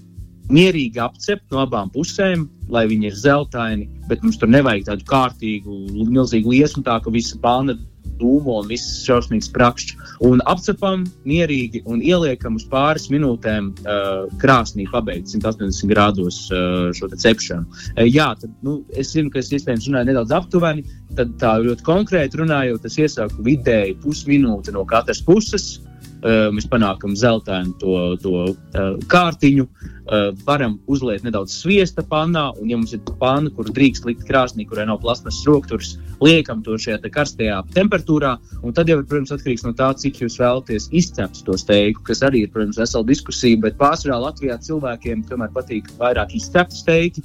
mierīgi 0.49 1.01
apcept 1.03 1.51
no 1.51 1.61
abām 1.65 1.91
pusēm, 1.93 2.47
lai 2.71 2.85
viņi 2.89 3.09
ir 3.09 3.17
zeltaini, 3.19 3.89
bet 4.09 4.23
mums 4.23 4.39
tur 4.39 4.49
nevajag 4.49 4.87
tādu 4.87 5.05
kārtīgu, 5.09 5.75
milzīgu 6.09 6.55
liesmu, 6.55 6.83
tā 6.87 6.97
ka 7.03 7.13
visa 7.13 7.37
pāna 7.43 7.75
dūmo 8.19 8.59
un 8.61 8.69
viss 8.69 9.01
šausmīgs 9.07 9.51
prakšķis. 9.55 10.13
Un 10.27 10.43
apcepam 10.51 11.05
mierīgi 11.27 11.83
un 11.89 12.03
ieliekam 12.05 12.57
uz 12.59 12.65
pāris 12.69 13.09
minūtēm 13.13 13.71
uh, 13.83 14.25
krāsnī, 14.41 14.87
pabeigt 14.91 15.31
180 15.31 15.91
grādos 15.91 16.41
uh, 16.53 16.89
šo 16.95 17.11
cepšanu. 17.15 17.67
Uh, 17.95 18.05
jā, 18.05 18.31
tad, 18.39 18.53
nu, 18.65 18.79
es 18.93 19.13
zinu, 19.15 19.31
ka 19.33 19.41
es 19.41 19.51
iespējams 19.55 19.89
runāju 19.89 20.11
nedaudz 20.11 20.35
aptuveni, 20.35 20.85
tad 21.17 21.35
tā 21.41 21.57
ļoti 21.63 21.85
konkrēti 21.87 22.41
runājot, 22.43 22.85
es 22.85 22.99
iesaku 22.99 23.45
vidēji 23.45 23.99
pusminūti 24.03 24.75
no 24.75 24.85
katras 24.89 25.23
puses. 25.25 25.77
Uh, 26.19 26.49
mēs 26.51 26.65
panākam 26.67 27.13
zeltainu 27.15 27.71
to, 27.79 27.93
to 28.19 28.31
uh, 28.51 28.97
kārtiņu, 29.07 29.63
uh, 29.63 30.25
varam 30.43 30.73
uzliet 30.91 31.23
nedaudz 31.23 31.53
sviesta 31.61 32.03
pannā, 32.03 32.49
un, 32.59 32.65
ja 32.67 32.75
mums 32.75 32.91
ir 32.91 32.99
panna, 33.21 33.47
kur 33.55 33.69
drīkst 33.71 34.03
likt 34.03 34.25
krāsnī, 34.27 34.65
kurai 34.67 34.83
nav 34.89 34.99
plasmas 34.99 35.37
struktūras, 35.39 35.93
liekam 36.19 36.59
to 36.65 36.75
šajā 36.75 36.97
te 37.05 37.11
karstajā 37.13 37.61
temperatūrā, 37.71 38.33
un 38.59 38.75
tad 38.75 38.91
jau 38.91 38.97
protams, 38.99 39.31
atkarīgs 39.31 39.63
no 39.63 39.71
tā, 39.79 39.93
cik 40.01 40.19
jūs 40.25 40.35
vēlaties 40.41 40.89
izcept 40.99 41.39
to 41.47 41.55
steiku, 41.61 42.03
kas 42.09 42.19
arī 42.27 42.43
ir, 42.43 42.51
protams, 42.51 42.81
vesela 42.81 43.07
diskusija, 43.07 43.61
bet 43.63 43.79
pārsvarā 43.79 44.17
Latvijā 44.25 44.57
cilvēkiem 44.65 45.23
tomēr 45.29 45.53
patīk 45.55 45.87
vairāk 46.01 46.35
izcept 46.35 46.75
steiki. 46.75 47.23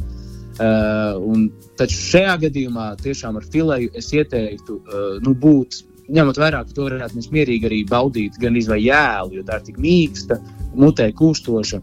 Uh, 0.54 1.18
un, 1.18 1.48
taču 1.74 1.98
šajā 2.12 2.36
gadījumā 2.44 2.92
tiešām 3.02 3.40
ar 3.40 3.50
filēju 3.50 3.90
es 3.98 4.12
ieteiktu 4.14 4.78
uh, 4.78 5.16
nu, 5.26 5.34
būt 5.34 5.80
ņemot 6.12 6.38
vērā, 6.40 6.62
ka 6.66 6.76
to 6.76 6.86
varētu 6.88 7.18
mēs 7.18 7.30
mierīgi 7.32 7.68
arī 7.68 7.80
baudīt, 7.88 8.38
gan 8.40 8.58
izvēlēt 8.58 8.86
jēlu, 8.88 9.38
jo 9.38 9.44
tā 9.48 9.60
ir 9.60 9.66
tik 9.68 9.80
mīksta, 9.80 10.38
mutē 10.76 11.08
kūstoša, 11.16 11.80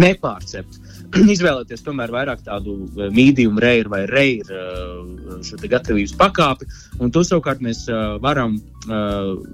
nepārcept. 0.00 0.80
Izvēlēties 1.34 1.82
tomēr 1.82 2.12
vairāk 2.14 2.44
tādu 2.46 2.76
eh, 2.94 3.08
medium 3.14 3.58
rare 3.62 3.90
vai 3.90 4.04
rare 4.06 4.44
eh, 4.46 5.40
šo 5.46 5.58
gatavības 5.58 6.12
pakāpi, 6.18 6.68
un 7.02 7.10
to 7.10 7.24
savukārt 7.26 7.62
mēs 7.64 7.86
eh, 7.88 8.18
varam 8.22 8.58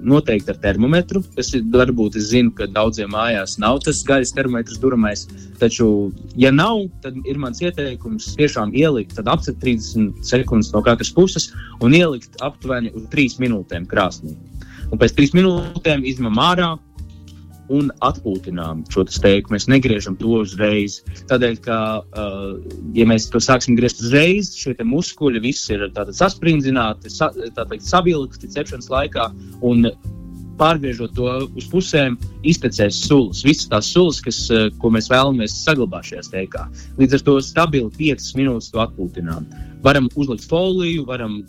noteikt 0.07 0.53
ar 0.53 0.59
termometru. 0.62 1.19
Es 1.35 1.49
varbūt 1.51 2.14
es 2.21 2.29
zinu, 2.31 2.53
ka 2.55 2.69
daudziem 2.71 3.11
mājās 3.11 3.57
nav 3.59 3.81
tas 3.83 4.05
gaļas 4.07 4.31
termometrs 4.37 4.79
duramais, 4.79 5.25
taču, 5.59 6.12
ja 6.38 6.53
nav, 6.55 6.85
tad 7.03 7.19
ir 7.27 7.40
mans 7.42 7.59
ieteikums 7.59 8.29
tiešām 8.38 8.71
ielikt 8.79 9.19
aptuveni 9.19 9.59
30 9.83 10.23
sekundes 10.31 10.71
no 10.71 10.85
katras 10.87 11.11
puses 11.11 11.51
un 11.83 11.99
ielikt 11.99 12.38
aptuveni 12.47 12.95
uz 12.95 13.09
3 13.16 13.40
minūtēm 13.42 13.90
krāsnī. 13.90 14.37
Un 14.92 15.03
pēc 15.03 15.19
3 15.19 15.35
minūtēm 15.40 16.07
izņemam 16.07 16.38
ārā, 16.47 16.71
un 17.72 17.90
atpūtinām 18.05 18.85
šo 18.92 19.07
steiku. 19.11 19.55
Mēs 19.55 19.68
negriežam 19.70 20.16
to 20.20 20.40
uzreiz. 20.42 21.00
Tādēļ, 21.31 21.57
ka, 21.64 21.79
uh, 22.02 22.50
ja 22.96 23.07
mēs 23.09 23.31
to 23.33 23.42
sāksim 23.42 23.79
griezt 23.79 24.02
uzreiz, 24.05 24.52
šie 24.59 24.76
muskuļi 24.87 25.42
visi 25.44 25.74
ir 25.76 25.88
sasprindzināti, 25.94 27.12
sa, 27.12 27.33
savilkti 27.81 28.52
cepšanas 28.52 28.92
laikā. 28.92 29.31
Un, 29.66 29.90
Pārgriežot 30.57 31.11
to 31.12 31.26
uz 31.52 31.66
pusēm, 31.68 32.14
iztecēs 32.48 33.02
sulas. 33.05 33.42
Visas 33.44 33.66
tās 33.68 33.90
sulas, 33.92 34.22
kas, 34.24 34.38
uh, 34.48 34.70
ko 34.81 34.88
mēs 34.94 35.11
vēlamies 35.12 35.52
saglabāt 35.66 36.09
šajā 36.09 36.22
steikā. 36.31 36.62
Līdz 36.96 37.18
ar 37.18 37.24
to 37.26 37.35
stabili 37.44 37.90
5 37.98 38.31
minūtes 38.38 38.70
to 38.72 38.81
atpūtinām. 38.81 39.44
Varam 39.85 40.09
uzlikt 40.16 40.48
foliju, 40.48 41.05
varam 41.11 41.42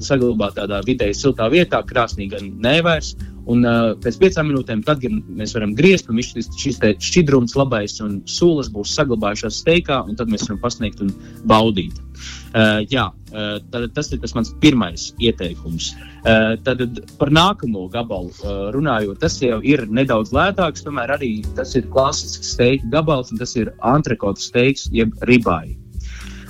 saglabāt 0.00 0.56
tādā 0.56 0.80
vidēji 0.86 1.18
siltā 1.20 1.50
vietā, 1.52 1.82
krāsnī 1.84 2.30
gan 2.32 2.48
nevairs, 2.64 3.12
Un 3.48 3.64
uh, 3.64 3.94
pēc 4.02 4.18
piecām 4.20 4.50
minūtēm, 4.50 4.82
kad 4.84 5.04
mēs 5.08 5.54
varam 5.56 5.72
griezt, 5.78 6.10
un 6.12 6.20
šis, 6.20 6.50
šis 6.60 6.80
šķidrums 7.04 7.56
labais 7.56 7.96
un 8.04 8.18
sūlas 8.28 8.68
būs 8.72 8.92
saglabājušās 8.98 9.62
steikā, 9.62 10.02
un 10.04 10.18
tad 10.18 10.28
mēs 10.32 10.44
varam 10.48 10.60
pasniegt 10.60 11.00
un 11.04 11.14
baudīt. 11.48 11.96
Uh, 12.52 12.84
jā, 12.92 13.06
uh, 13.32 13.56
tad, 13.72 13.88
tas 13.96 14.12
ir 14.12 14.20
tas 14.20 14.36
mans 14.36 14.52
pirmais 14.60 15.08
ieteikums. 15.22 15.94
Uh, 16.18 16.58
tad 16.66 17.00
par 17.20 17.32
nākamo 17.32 17.86
gabalu 17.92 18.34
uh, 18.42 18.68
runājot, 18.76 19.20
tas 19.24 19.40
jau 19.40 19.62
ir 19.64 19.86
nedaudz 19.88 20.34
lētāks, 20.36 20.84
tomēr 20.84 21.16
arī 21.16 21.32
tas 21.56 21.72
ir 21.78 21.88
klasisks 21.92 22.52
steika 22.56 22.92
gabals, 22.98 23.32
un 23.32 23.40
tas 23.40 23.56
ir 23.56 23.72
antrekotu 23.80 24.44
steiks 24.44 24.90
jeb 24.92 25.16
ribāji. 25.28 25.78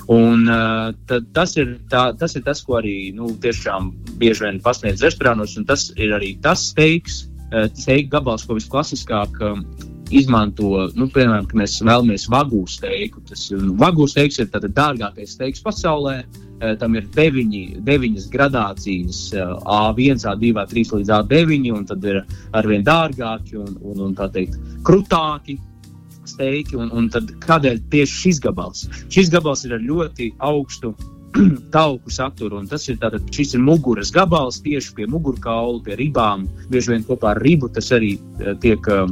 Un, 0.09 0.47
uh, 0.49 1.19
tas, 1.35 1.53
ir 1.59 1.75
tā, 1.91 2.09
tas 2.17 2.33
ir 2.35 2.45
tas, 2.47 2.63
ko 2.65 2.79
arī 2.79 3.11
nu, 3.13 3.29
tiešām 3.43 3.91
bieži 4.21 4.47
vien 4.47 4.61
pasniedz 4.65 5.03
restorānos, 5.05 5.53
un 5.59 5.67
tas 5.69 5.91
ir 5.97 6.15
arī 6.17 6.33
tas 6.41 6.71
steiks, 6.71 7.27
steika 7.49 8.17
gabals, 8.17 8.45
ko 8.45 8.57
visklasiskāk 8.57 9.39
izmanto, 10.13 10.89
nu, 10.97 11.07
piemēram, 11.13 11.47
ka 11.49 11.57
mēs 11.59 11.77
vēlamies 11.85 12.27
vagu 12.31 12.63
steiku. 12.69 13.21
Tas 13.29 13.47
nu, 13.53 13.75
vagu 13.79 14.07
steiks 14.09 14.39
ir 14.41 14.49
dārgākais 14.49 15.35
steiks 15.37 15.63
pasaulē. 15.65 16.21
Tam 16.81 16.95
ir 16.99 17.05
deviņi, 17.15 17.61
deviņas 17.87 18.25
gradācijas, 18.33 19.19
A1, 19.31 20.25
A2, 20.27 20.49
A3 20.59 20.83
līdz 20.97 21.13
A9, 21.15 21.69
un 21.71 21.85
tad 21.87 22.03
ir 22.03 22.19
arvien 22.51 22.83
dārgāki 22.83 23.55
un, 23.61 23.77
un, 23.79 24.01
un 24.09 24.17
tā 24.17 24.27
teikt, 24.33 24.57
krutāki 24.83 25.55
steiki. 26.39 26.79
Un, 26.79 26.91
un 26.95 27.11
tad 27.11 27.31
kādēļ 27.43 27.85
tieši 27.91 28.19
šis 28.23 28.43
gabals? 28.43 28.87
Šis 29.11 29.31
gabals 29.33 29.65
ir 29.67 29.75
ar 29.75 29.83
ļoti 29.83 30.31
augstu 30.39 30.93
tauku 31.75 32.11
saturu. 32.13 32.61
Tas 32.69 32.87
ir, 32.89 32.97
tātad, 33.01 33.27
ir 33.27 33.63
muguras 33.63 34.13
gabals 34.15 34.61
tieši 34.63 34.95
pie 34.95 35.09
mugurkaula, 35.11 35.81
pie 35.83 35.99
ribām. 35.99 36.47
Bieži 36.71 36.95
vien 36.95 37.05
kopā 37.05 37.35
ar 37.35 37.43
ribu 37.43 37.69
tas 37.69 37.91
arī 37.95 38.15
uh, 38.17 38.55
tiek 38.63 38.87
uh, 38.87 39.05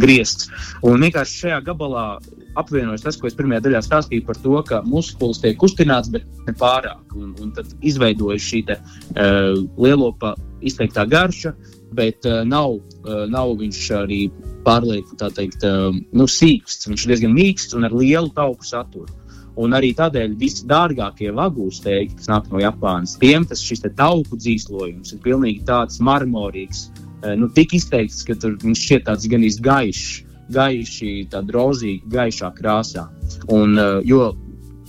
griezts. 0.00 0.50
Un 0.82 1.04
vienkārši 1.04 1.44
šajā 1.44 1.60
gabalā 1.68 2.08
apvienojas 2.56 3.04
tas, 3.04 3.18
ko 3.20 3.28
es 3.28 3.36
pirmajā 3.36 3.66
daļā 3.66 3.82
stāstīju 3.84 4.24
par 4.26 4.40
to, 4.40 4.56
ka 4.64 4.80
muskulis 4.88 5.42
tiek 5.42 5.58
kustināts, 5.60 6.08
bet 6.12 6.24
ne 6.48 6.56
pārāk. 6.56 7.04
Un, 7.14 7.34
un 7.44 7.52
tad 7.56 7.68
izveidojas 7.84 8.48
šī 8.48 8.64
te, 8.72 8.80
uh, 8.80 9.52
lielopa 9.76 10.34
izteiktā 10.66 11.04
garša, 11.06 11.52
bet 11.94 12.26
uh, 12.26 12.42
nav, 12.44 12.78
uh, 13.04 13.24
nav 13.30 13.54
viņš 13.60 13.82
arī 14.00 14.26
pārlieku 14.66 15.18
teikt, 15.20 15.62
uh, 15.66 15.94
nu, 15.94 16.26
sīksts. 16.26 16.88
Viņš 16.90 17.04
ir 17.04 17.12
diezgan 17.14 17.36
mīksts 17.36 17.76
un 17.78 17.86
ar 17.88 17.94
lielu 17.94 18.32
tauku 18.34 18.66
saturu. 18.66 19.12
Un 19.56 19.72
arī 19.72 19.94
tādēļ 19.96 20.34
visi 20.36 20.66
dārgākie 20.68 21.30
vagūs 21.32 21.80
teikti, 21.84 22.18
kas 22.18 22.28
nāk 22.28 22.50
no 22.52 22.60
Japānas, 22.60 23.16
tiem 23.22 23.46
tas 23.48 23.62
šis 23.64 23.86
tauku 23.96 24.36
dzīslojums 24.36 25.14
ir 25.14 25.22
pilnīgi 25.24 25.64
tāds 25.64 25.96
marmorīgs, 26.04 26.90
nu, 27.40 27.48
tik 27.56 27.72
izteikts, 27.78 28.20
ka 28.28 28.36
tur 28.36 28.58
viņš 28.60 28.82
šķiet 28.82 29.06
tāds 29.06 29.28
gan 29.32 29.46
gaišs, 29.64 30.10
gaiši, 30.52 31.14
tāda 31.32 31.56
rozīga, 31.56 32.04
gaišā 32.18 32.50
krāsā. 32.58 33.06
Un, 33.48 33.80
jo 34.04 34.34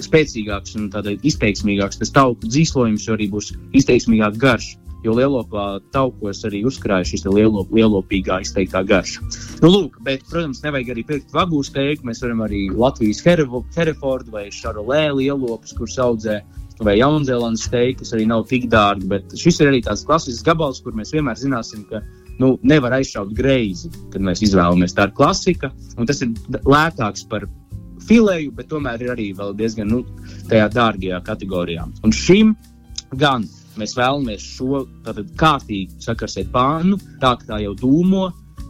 spēcīgāks 0.04 0.76
un 0.76 0.92
izteiksmīgāks 1.24 2.04
tas 2.04 2.12
tauku 2.12 2.52
dzīslojums, 2.52 3.08
jo 3.08 3.16
arī 3.16 3.30
būs 3.32 3.54
izteiksmīgāk 3.72 4.36
garš 4.36 4.74
jo 5.06 5.16
lielopā 5.18 5.66
taukos 5.94 6.44
arī 6.48 6.64
uzkrāja 6.68 7.08
šis 7.12 7.26
lielo, 7.30 7.66
lielopīgā 7.74 8.40
izteiktā 8.44 8.84
garša. 8.88 9.24
Nu, 9.64 9.72
lūk, 9.72 9.98
bet, 10.06 10.26
protams, 10.30 10.62
nevajag 10.66 10.94
arī 10.94 11.06
pirkt 11.08 11.34
vagu 11.36 11.62
steiku. 11.66 12.08
Mēs 12.08 12.24
varam 12.24 12.44
arī 12.48 12.68
Latvijas 12.74 13.24
Herefordu 13.26 14.34
vai 14.34 14.48
Šarolē 14.54 15.10
lielopus, 15.18 15.76
kurus 15.78 16.00
audzē. 16.02 16.42
Vai 16.86 17.00
Jaunzēlandes 17.00 17.64
steigā, 17.66 17.96
kas 18.04 18.14
arī 18.14 18.28
nav 18.30 18.44
tik 18.52 18.68
dārgi, 18.70 19.08
bet 19.10 19.32
šis 19.34 19.64
ir 19.64 19.72
arī 19.72 19.80
tāds 19.82 20.04
klasisks 20.06 20.46
gabals, 20.46 20.78
kur 20.86 20.94
mēs 20.94 21.10
vienmēr 21.16 21.40
zināsim, 21.40 21.88
ka 21.90 22.04
nu, 22.38 22.52
nevar 22.62 22.94
aizšaut 23.00 23.32
greizi, 23.38 23.90
kad 24.14 24.22
mēs 24.22 24.44
izvēlamies 24.46 24.94
tādu 24.98 25.18
klasika. 25.18 25.72
Tas 25.98 26.22
ir 26.22 26.36
lētāks 26.70 27.26
par 27.32 27.48
filēju, 28.08 28.54
bet 28.60 28.70
tomēr 28.72 29.04
ir 29.04 29.14
arī 29.16 29.28
diezgan 29.58 29.90
nu, 29.90 30.04
tajā 30.52 30.70
dārgajā 30.76 31.22
kategorijā. 31.26 31.88
Un 32.06 32.14
šim 32.14 32.54
gan 33.18 33.48
Mēs 33.78 33.96
vēlamies 33.98 34.44
šo 34.58 34.84
kārtīgi 35.40 36.02
sakarsēt 36.04 36.52
pānu, 36.54 37.00
tā 37.22 37.36
kā 37.40 37.52
tā 37.52 37.64
jau 37.64 37.74
dūmo. 37.78 38.28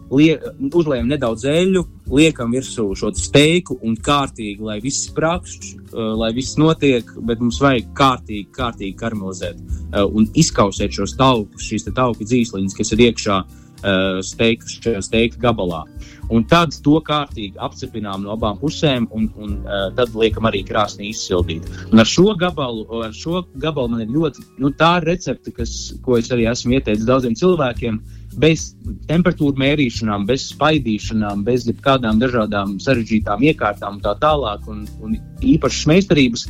Lie, 0.08 0.38
uzliekam 0.72 1.10
nedaudz 1.12 1.44
eļļu, 1.52 1.82
liekam 2.16 2.54
virsū 2.56 2.86
šo 2.96 3.10
steiku 3.20 3.76
un 3.84 3.98
kārtīgi, 4.00 4.64
lai 4.64 4.78
viss 4.80 5.10
sprāgst, 5.10 5.74
uh, 5.74 6.14
lai 6.16 6.30
viss 6.36 6.56
notiek, 6.56 7.10
bet 7.28 7.44
mums 7.44 7.60
vajag 7.60 7.90
kārtīgi, 7.98 8.46
kārtīgi 8.56 8.96
karamelizēt 9.02 9.60
uh, 9.60 10.06
un 10.08 10.30
izkausēt 10.32 10.96
šos 10.96 11.18
taukus, 11.20 11.68
šīs 11.68 11.90
tauku 11.92 12.24
dzīsliņas, 12.24 12.78
kas 12.80 12.96
ir 12.96 13.04
iekšā 13.10 13.42
uh, 13.42 13.67
steika, 14.26 14.68
šajā 14.68 15.02
steika 15.06 15.42
gabalā. 15.48 15.84
Un 16.34 16.44
tad 16.44 16.76
to 16.84 16.98
kārtīgi 17.08 17.56
apcepinām 17.64 18.26
no 18.26 18.34
abām 18.34 18.58
pusēm, 18.60 19.08
un, 19.16 19.30
un 19.40 19.54
uh, 19.62 19.88
tad 19.96 20.12
liekam 20.18 20.48
arī 20.50 20.64
krāsnī 20.68 21.14
izsildīt. 21.14 21.70
Un 21.94 22.04
ar 22.04 22.10
šo 22.10 22.34
gabalu, 22.40 22.84
ar 23.08 23.16
šo 23.16 23.46
gabalu 23.64 23.94
man 23.94 24.04
ir 24.04 24.12
ļoti 24.12 24.44
nu, 24.60 24.74
tā 24.76 24.98
recepte, 25.06 25.54
kas, 25.56 25.78
ko 26.04 26.18
es 26.20 26.32
arī 26.36 26.50
esmu 26.52 26.76
ieteicis 26.76 27.08
daudziem 27.08 27.38
cilvēkiem. 27.40 28.02
Bez 28.38 28.68
temperatūras 29.08 29.58
mērīšanām, 29.58 30.28
bez 30.30 30.50
spaidīšanām, 30.52 31.42
bez 31.48 31.64
kādām 31.82 32.20
dažādām 32.22 32.76
sarežģītām 32.84 33.48
iekārtām 33.48 33.98
un 33.98 34.04
tā 34.04 34.14
tālāk, 34.22 34.68
un, 34.70 34.84
un 35.02 35.16
īpašas 35.42 35.88
meistarības, 35.90 36.46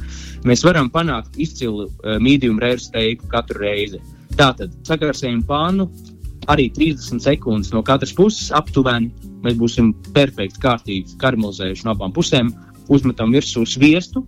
mēs 0.49 0.65
varam 0.67 0.89
panākt 0.91 1.37
izcilu 1.37 1.85
uh, 1.85 2.17
medium 2.19 2.57
rare 2.59 2.81
steiku 2.81 3.29
katru 3.31 3.61
reizi. 3.61 4.01
Tātad 4.37 4.73
sakarsējam 4.89 5.45
pānu, 5.47 5.87
arī 6.51 6.67
30 6.73 7.21
sekundes 7.23 7.71
no 7.75 7.83
katras 7.85 8.13
puses 8.15 8.51
aptuveni. 8.55 9.11
Mēs 9.43 9.57
būsim 9.59 9.91
perfekti, 10.15 10.61
kārtīgi 10.63 11.17
karamelizējuši 11.21 11.85
no 11.85 11.93
abām 11.93 12.13
pusēm, 12.15 12.51
uzmetam 12.89 13.33
virsū 13.35 13.65
sviestu, 13.67 14.23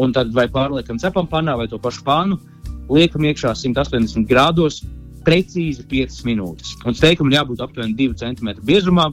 un 0.00 0.14
tad 0.14 0.32
vai 0.34 0.46
pārliekam 0.50 0.98
cepam 1.02 1.28
panā 1.30 1.56
vai 1.58 1.68
to 1.70 1.78
pašu 1.82 2.04
pānu, 2.06 2.38
liekam 2.90 3.26
iekšā 3.26 3.54
180 3.58 4.26
grādos, 4.30 4.82
precīzi 5.24 5.84
5 5.90 6.24
minūtes. 6.28 6.74
Un 6.84 6.96
steikam 6.96 7.32
jābūt 7.32 7.62
aptuveni 7.64 7.96
2 7.98 8.18
cm 8.20 8.54
biezumā. 8.66 9.10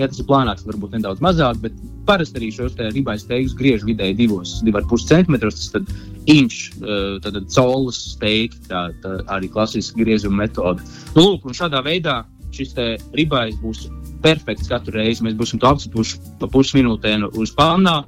Ja 0.00 0.08
tas 0.08 0.20
ir 0.22 0.28
plānāks, 0.28 0.64
varbūt 0.64 0.96
nedaudz 0.96 1.20
mazāk, 1.24 1.58
bet 1.64 1.76
parasti 2.08 2.40
arī 2.40 2.48
šos 2.54 2.78
ribais 2.94 3.26
steigus 3.26 3.56
griež 3.58 3.84
vidēji 3.84 4.16
2,5 4.24 5.08
cm. 5.10 5.36
Tad 5.74 5.90
inš, 6.32 6.60
eh, 6.80 7.18
tad 7.24 7.36
caulas 7.52 7.98
steigti, 8.14 8.62
tā, 8.70 8.86
tā 9.02 9.18
arī 9.34 9.50
klasiska 9.52 10.00
griezuma 10.00 10.44
metode. 10.46 10.84
Nu, 11.16 11.26
lūk, 11.26 11.44
un 11.44 11.58
šādā 11.58 11.82
veidā 11.84 12.22
šis 12.52 12.74
ribais 13.16 13.56
būs 13.62 13.86
perfekts 14.24 14.70
katru 14.70 14.96
reizi. 14.98 15.24
Mēs 15.24 15.36
būsim 15.38 15.60
to 15.60 15.70
apcepuši 15.70 16.20
pa 16.40 16.48
pusminūtē 16.52 17.14
uz 17.32 17.54
pānā, 17.56 18.02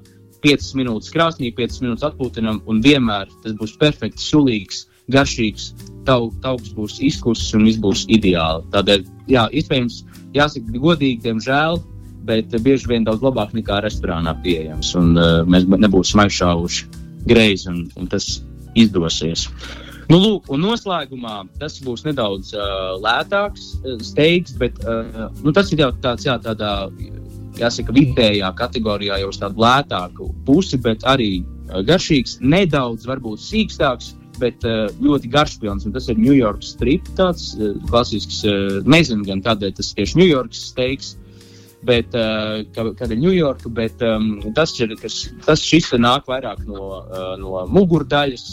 5 0.44 0.74
minūtes 0.76 1.12
krāsnī, 1.12 1.50
5 1.56 1.80
minūtes 1.84 2.04
atpūtinam, 2.10 2.60
un 2.68 2.82
vienmēr 2.84 3.30
tas 3.42 3.54
būs 3.56 3.78
perfekts, 3.80 4.26
sulīgs, 4.28 4.84
garšīgs. 5.12 5.72
Tau, 6.04 6.28
tauks 6.44 6.74
būs 6.76 6.98
izkusis 7.00 7.54
un 7.56 7.64
viss 7.64 7.80
būs 7.80 8.04
ideāli. 8.12 8.66
Tādēļ, 8.74 9.06
jā, 9.32 9.46
iespējams, 9.56 10.02
jāsaka 10.34 10.82
godīgi, 10.82 11.22
diemžēl, 11.24 11.80
bet 12.28 12.54
bieži 12.64 12.88
vien 12.90 13.06
daudz 13.06 13.24
labāk 13.24 13.54
nekā 13.56 13.82
restorānā 13.84 14.34
pieejams. 14.44 14.94
Un, 14.98 15.14
uh, 15.16 15.42
mēs 15.48 15.66
nebūsim 15.68 16.24
aizšāvuši 16.24 16.86
greizi, 17.28 17.68
un, 17.72 17.84
un 18.00 18.08
tas 18.10 18.38
izdosies. 18.78 19.48
Nu, 20.10 20.18
lūk, 20.20 20.50
un 20.52 20.60
noslēgumā 20.60 21.36
tas 21.60 21.78
būs 21.84 22.04
nedaudz 22.04 22.52
uh, 22.56 22.96
lētāks 23.00 23.70
uh, 23.78 23.96
steigs, 24.04 24.52
bet 24.60 24.76
uh, 24.84 25.30
nu, 25.40 25.52
tas 25.56 25.72
ir 25.72 25.80
jau 25.80 25.90
tāds, 26.04 26.26
jā, 26.28 26.36
tādā, 26.44 26.74
jāsaka, 27.60 27.94
vidējā 27.96 28.50
kategorijā, 28.58 29.22
jau 29.22 29.30
uz 29.32 29.40
tādu 29.40 29.64
lētāku 29.64 30.28
pusi, 30.44 30.80
bet 30.84 31.06
arī 31.08 31.30
uh, 31.40 31.80
garšīgs, 31.86 32.38
nedaudz 32.44 33.08
varbūt 33.08 33.40
sīkstāks. 33.46 34.12
Bet 34.40 34.64
uh, 34.66 34.86
ļoti 35.02 35.30
garšpilns, 35.30 35.86
un 35.86 35.94
tas 35.94 36.08
ir 36.10 36.18
New 36.18 36.34
York 36.34 36.64
strip, 36.66 37.06
tāds 37.18 37.52
uh, 37.58 37.74
klasisks. 37.90 38.40
Uh, 38.46 38.80
nezinu, 38.88 39.26
gan 39.28 39.42
kādēļ 39.44 39.76
tas 39.78 39.92
tieši 39.94 40.18
New 40.18 40.26
York 40.28 40.56
steiks, 40.56 41.14
bet, 41.84 42.14
kad 42.72 43.10
ir 43.12 43.18
Ņujorka, 43.20 43.68
bet 43.76 44.00
um, 44.08 44.38
tas, 44.56 44.72
ir, 44.80 44.94
kas, 44.96 45.18
tas 45.44 45.60
šis 45.60 45.90
nāk 46.00 46.30
vairāk 46.30 46.62
no, 46.64 47.02
no 47.36 47.64
mugurdaļas, 47.68 48.46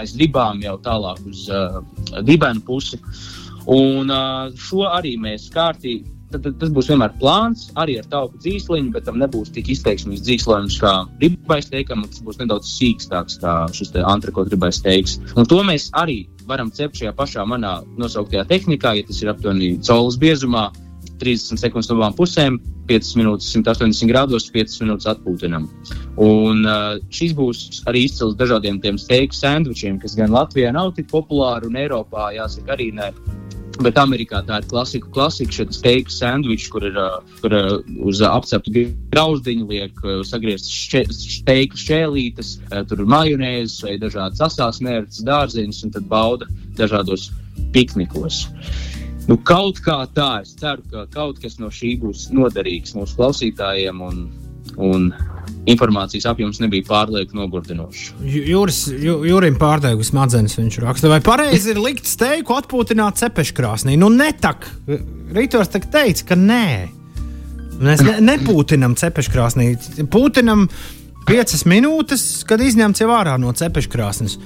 aiz 0.00 0.14
ribām 0.16 0.62
jau 0.64 0.78
tālāk 0.80 1.20
uz 1.28 1.44
uh, 1.52 1.82
dibenu 2.24 2.64
pusi. 2.64 2.96
Un 3.68 4.08
uh, 4.08 4.48
šo 4.56 4.86
arī 4.88 5.18
mēs 5.20 5.50
kārtīgi. 5.52 6.17
Tad, 6.28 6.42
tad, 6.44 6.56
tas 6.60 6.72
būs 6.76 6.90
vienmēr 6.90 7.14
plāns, 7.20 7.68
arī 7.80 7.94
ar 8.02 8.08
tauku 8.12 8.36
dzīsliņu, 8.44 8.90
bet 8.92 9.06
tam 9.08 9.16
nebūs 9.22 9.48
tik 9.54 9.70
izteiksmīgs 9.72 10.26
dzīslojums 10.26 10.76
kā 10.82 10.92
ribais 11.22 11.70
teikam, 11.72 12.02
tas 12.04 12.20
būs 12.24 12.40
nedaudz 12.42 12.68
sīkstāks 12.74 13.38
kā 13.40 13.54
šis 13.72 13.94
te 13.94 14.04
antrikot 14.04 14.50
ribais 14.52 14.82
teiks. 14.84 15.16
Un 15.40 15.48
to 15.48 15.62
mēs 15.64 15.88
arī 15.96 16.26
varam 16.48 16.68
cept 16.74 17.00
šajā 17.00 17.14
pašā 17.16 17.46
manā 17.48 17.78
nosauktajā 18.00 18.44
tehnikā, 18.50 18.92
ja 18.98 19.08
tas 19.08 19.22
ir 19.22 19.32
aptuveni 19.32 19.70
caulas 19.84 20.20
biezumā, 20.20 20.68
30 21.18 21.60
sekundes 21.60 21.88
no 21.90 21.96
abām 21.98 22.14
pusēm, 22.16 22.60
5 22.88 23.16
minūtes 23.20 23.50
180 23.52 24.08
grādos, 24.10 24.48
5 24.54 24.78
minūtes 24.84 25.08
atpūtinam. 25.12 25.66
Un 26.24 26.64
uh, 26.64 26.96
šis 27.12 27.34
būs 27.36 27.82
arī 27.90 28.06
izcils 28.08 28.36
dažādiem 28.38 28.80
tiem 28.84 29.00
steiku 29.00 29.36
sandvičiem, 29.36 29.98
kas 30.02 30.16
gan 30.18 30.32
Latvijā 30.34 30.72
nav 30.76 30.94
tik 30.96 31.10
populāri, 31.12 31.68
un 31.68 31.80
Eiropā 31.80 32.30
jāsaka 32.36 32.76
arī 32.76 32.92
ne. 32.96 33.12
Bet 33.78 33.98
Amerikā 34.00 34.40
tā 34.42 34.58
ir 34.58 34.66
klasika, 34.66 35.06
klasika 35.14 35.54
šeit 35.54 35.76
steiku 35.76 36.10
sandvičs, 36.10 36.66
kur 36.72 36.82
ir 36.88 36.96
uh, 36.98 37.20
kur, 37.42 37.54
uh, 37.54 37.76
uz 38.10 38.22
apcepta 38.26 38.72
grauzdiņa 39.12 39.66
liek 39.70 40.02
uh, 40.02 40.16
sagrieztas 40.26 41.20
steiku 41.38 41.78
šķēlītes, 41.78 42.56
tur 42.90 43.04
ir 43.04 43.12
majonēzes 43.12 43.84
vai 43.86 43.94
dažādas 44.02 44.42
asās 44.48 44.82
mērķis, 44.82 45.22
dārziņas, 45.28 45.84
un 45.86 45.94
tad 45.94 46.08
bauda 46.10 46.50
dažādos 46.80 47.28
piknikos. 47.74 48.46
Nu, 49.28 49.36
kaut 49.44 49.78
kā 49.84 50.00
tā, 50.16 50.40
es 50.42 50.54
ceru, 50.58 50.82
ka 50.90 51.04
kaut 51.12 51.38
kas 51.42 51.58
no 51.62 51.70
šī 51.70 51.94
būs 52.02 52.30
noderīgs 52.34 52.96
mūsu 52.96 53.18
klausītājiem 53.18 54.02
un, 54.02 54.22
un 54.78 55.10
informācijas 55.68 56.26
apjoms 56.30 56.60
nebija 56.62 56.86
pārlieku 56.88 57.36
nogurdinošs. 57.36 58.12
Jūris, 58.24 58.82
jū, 59.04 59.18
jūrim 59.28 59.58
pārdeigu 59.60 60.06
smadzenes 60.06 60.56
viņš 60.58 60.78
raksta. 60.84 61.10
Vai 61.12 61.20
pareizi 61.24 61.74
ir 61.74 61.80
likt 61.82 62.08
steiku 62.08 62.56
atpūtināt 62.56 63.20
cepeškrāsnī? 63.20 63.98
Nu, 64.00 64.10
netak. 64.12 64.68
Rītos 65.36 65.72
tak 65.72 65.90
teica, 65.92 66.30
ka 66.30 66.38
nē. 66.38 66.68
Mēs 67.78 68.02
ne, 68.06 68.16
nepūtinam 68.32 68.96
cepeškrāsnī. 68.98 69.68
Pūtinam 70.10 70.66
piecas 71.28 71.66
minūtes, 71.68 72.24
kad 72.48 72.62
izņemts 72.64 73.04
jau 73.04 73.12
ārā 73.14 73.36
no 73.40 73.52
cepeškrāsnes. 73.54 74.38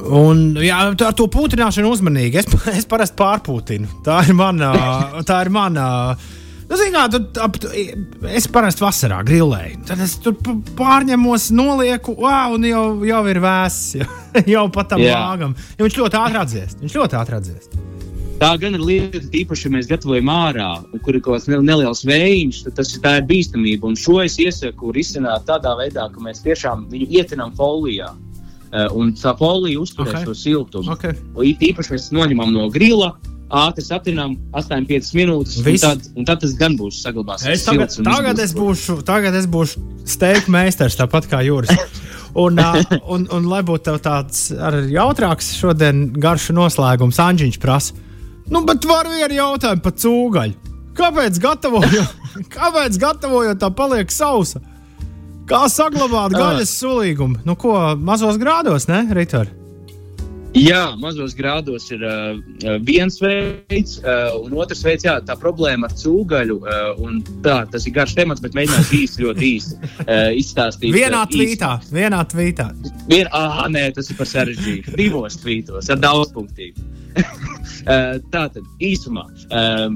Un, 0.00 0.54
jā, 0.64 0.78
ar 0.88 1.16
to 1.16 1.28
pūtināšanu 1.30 1.92
uzmanīgi. 1.92 2.40
Es, 2.40 2.48
es 2.80 2.88
parasti 2.88 3.18
pārpūtinu. 3.20 4.00
Tā 4.06 4.22
ir 4.28 4.36
mana. 4.38 4.72
Tā 5.28 5.42
ir 5.44 5.52
mana 5.54 5.86
Nu, 6.70 6.78
kā, 6.94 7.04
tu, 7.10 7.18
ap, 7.42 7.56
es 8.30 8.46
parasti 8.52 8.84
vasarā 8.84 9.20
grilēju. 9.26 9.80
Tad 9.88 10.02
es 10.04 10.14
tur 10.22 10.36
pārņemos, 10.78 11.48
nolieku, 11.58 12.14
wow, 12.22 12.54
un 12.54 12.66
jau, 12.68 12.84
jau 13.08 13.22
ir 13.32 13.42
vēss. 13.42 13.96
Jau, 13.98 14.44
jau 14.46 14.66
pat 14.70 14.92
tam 14.92 15.02
lāgam. 15.02 15.56
Ja 15.74 15.82
viņš 15.82 15.96
ļoti 15.98 16.18
ātri 16.20 16.38
atdziest. 16.38 16.82
Viņš 16.84 16.92
ļoti 17.00 17.16
ātri 17.18 17.34
atdziest. 17.40 17.72
Tā 18.40 18.52
gan 18.62 18.76
ir 18.78 18.80
lieta, 18.86 19.20
īpaši, 19.36 19.66
ja 19.66 19.72
mēs 19.74 19.88
gatavojam 19.90 20.30
ārā, 20.32 20.68
kur 21.04 21.18
ir 21.18 21.20
kaut 21.24 21.40
kāds 21.40 21.48
neliels 21.50 22.04
vējš, 22.08 22.62
tad 22.68 22.78
tas 22.78 22.92
tā 23.02 23.16
ir 23.18 23.26
bīstamība. 23.28 23.90
Un 23.90 23.98
šo 23.98 24.20
es 24.22 24.38
iesaku 24.40 24.94
risināt 24.96 25.44
tādā 25.50 25.74
veidā, 25.76 26.06
ka 26.14 26.22
mēs 26.24 26.40
tiešām 26.46 26.86
viņu 26.92 27.10
ietinām 27.18 27.52
folijā. 27.58 28.14
Uh, 28.70 28.86
un 28.94 29.10
tā 29.18 29.34
folija 29.34 29.82
uzturēs 29.82 30.20
okay. 30.22 30.28
to 30.30 30.36
siltumu. 30.38 30.94
Okay. 30.94 31.18
Īpaši 31.68 31.96
mēs 31.96 32.08
noņemam 32.14 32.54
no 32.54 32.68
grila, 32.70 33.10
ātri 33.50 33.84
satinām, 33.84 34.36
8-5 34.56 35.10
minūtes. 35.18 35.58
Un 35.64 35.80
tad, 35.82 36.06
un 36.14 36.28
tad 36.28 36.42
tas 36.44 36.54
gan 36.58 36.76
būs 36.78 37.00
saglabāsies. 37.04 37.64
Tagad, 37.66 37.96
tagad, 38.06 38.42
es 38.42 38.54
būšu, 38.56 39.00
tagad 39.06 39.36
es 39.38 39.48
būšu 39.50 39.82
steigta 40.08 40.54
meistars, 40.54 40.98
tāpat 40.98 41.28
kā 41.30 41.42
Jūras. 41.46 41.74
Un, 42.38 42.60
uh, 42.62 42.78
un, 43.14 43.26
un, 43.26 43.50
lai 43.50 43.62
būtu 43.66 43.96
tāds 44.04 44.48
jautrāks 44.92 45.52
šodien 45.58 46.08
garšu 46.14 46.54
noslēgums, 46.56 47.18
Anģiņš 47.22 47.60
prasa, 47.62 47.98
nu, 48.50 48.62
bet 48.66 48.86
var 48.86 49.10
vienu 49.10 49.40
jautājumu 49.40 49.86
par 49.86 49.96
cūgaļu. 49.98 50.74
Kāpēc 51.00 51.38
gatavojot, 51.42 52.18
kāpēc 52.56 52.98
gatavojot 53.02 53.62
tā 53.62 53.70
paliek 53.74 54.12
sausa? 54.14 54.62
Kā 55.50 55.64
saglabāt 55.66 56.36
gaļas 56.36 56.70
sulīgumu? 56.78 57.40
Nu, 57.42 57.56
ko 57.58 57.74
mazos 57.98 58.38
grādos, 58.38 58.86
ne, 58.86 59.02
Ritori? 59.16 59.59
Jā, 60.56 60.96
mazos 60.98 61.36
grādos 61.38 61.84
ir 61.94 62.00
uh, 62.02 62.38
viens 62.82 63.20
veids, 63.22 64.00
uh, 64.02 64.34
un 64.42 64.56
otrs 64.58 64.82
veids, 64.82 65.06
jā, 65.06 65.14
tā 65.22 65.36
problēma 65.38 65.86
ar 65.86 65.94
cūgaļu. 65.94 66.56
Uh, 66.64 67.20
tā, 67.44 67.60
tas 67.70 67.86
ir 67.86 67.94
garš 67.94 68.16
temats, 68.18 68.42
bet 68.42 68.56
mēģināšu 68.58 68.96
īsti, 69.02 69.24
ļoti 69.26 69.50
īsti 69.50 69.78
uh, 69.78 70.26
izstāstīt. 70.34 70.90
Vienā 70.96 71.22
tvītā, 71.30 71.70
īsti. 71.78 71.94
vienā 71.94 72.24
tvītā. 72.32 72.66
Vien, 73.06 73.30
ah, 73.30 73.62
nē, 73.70 73.86
tas 73.94 74.10
ir 74.10 74.18
par 74.18 74.30
sarežģītu. 74.30 74.96
Divos 74.98 75.38
tvītos 75.38 75.92
ar 75.94 76.02
daudz 76.02 76.34
punktiem. 76.34 76.74
uh, 77.20 78.18
tā 78.34 78.46
tad 78.50 78.64
īsumā. 78.82 79.28
Uh, 79.50 79.94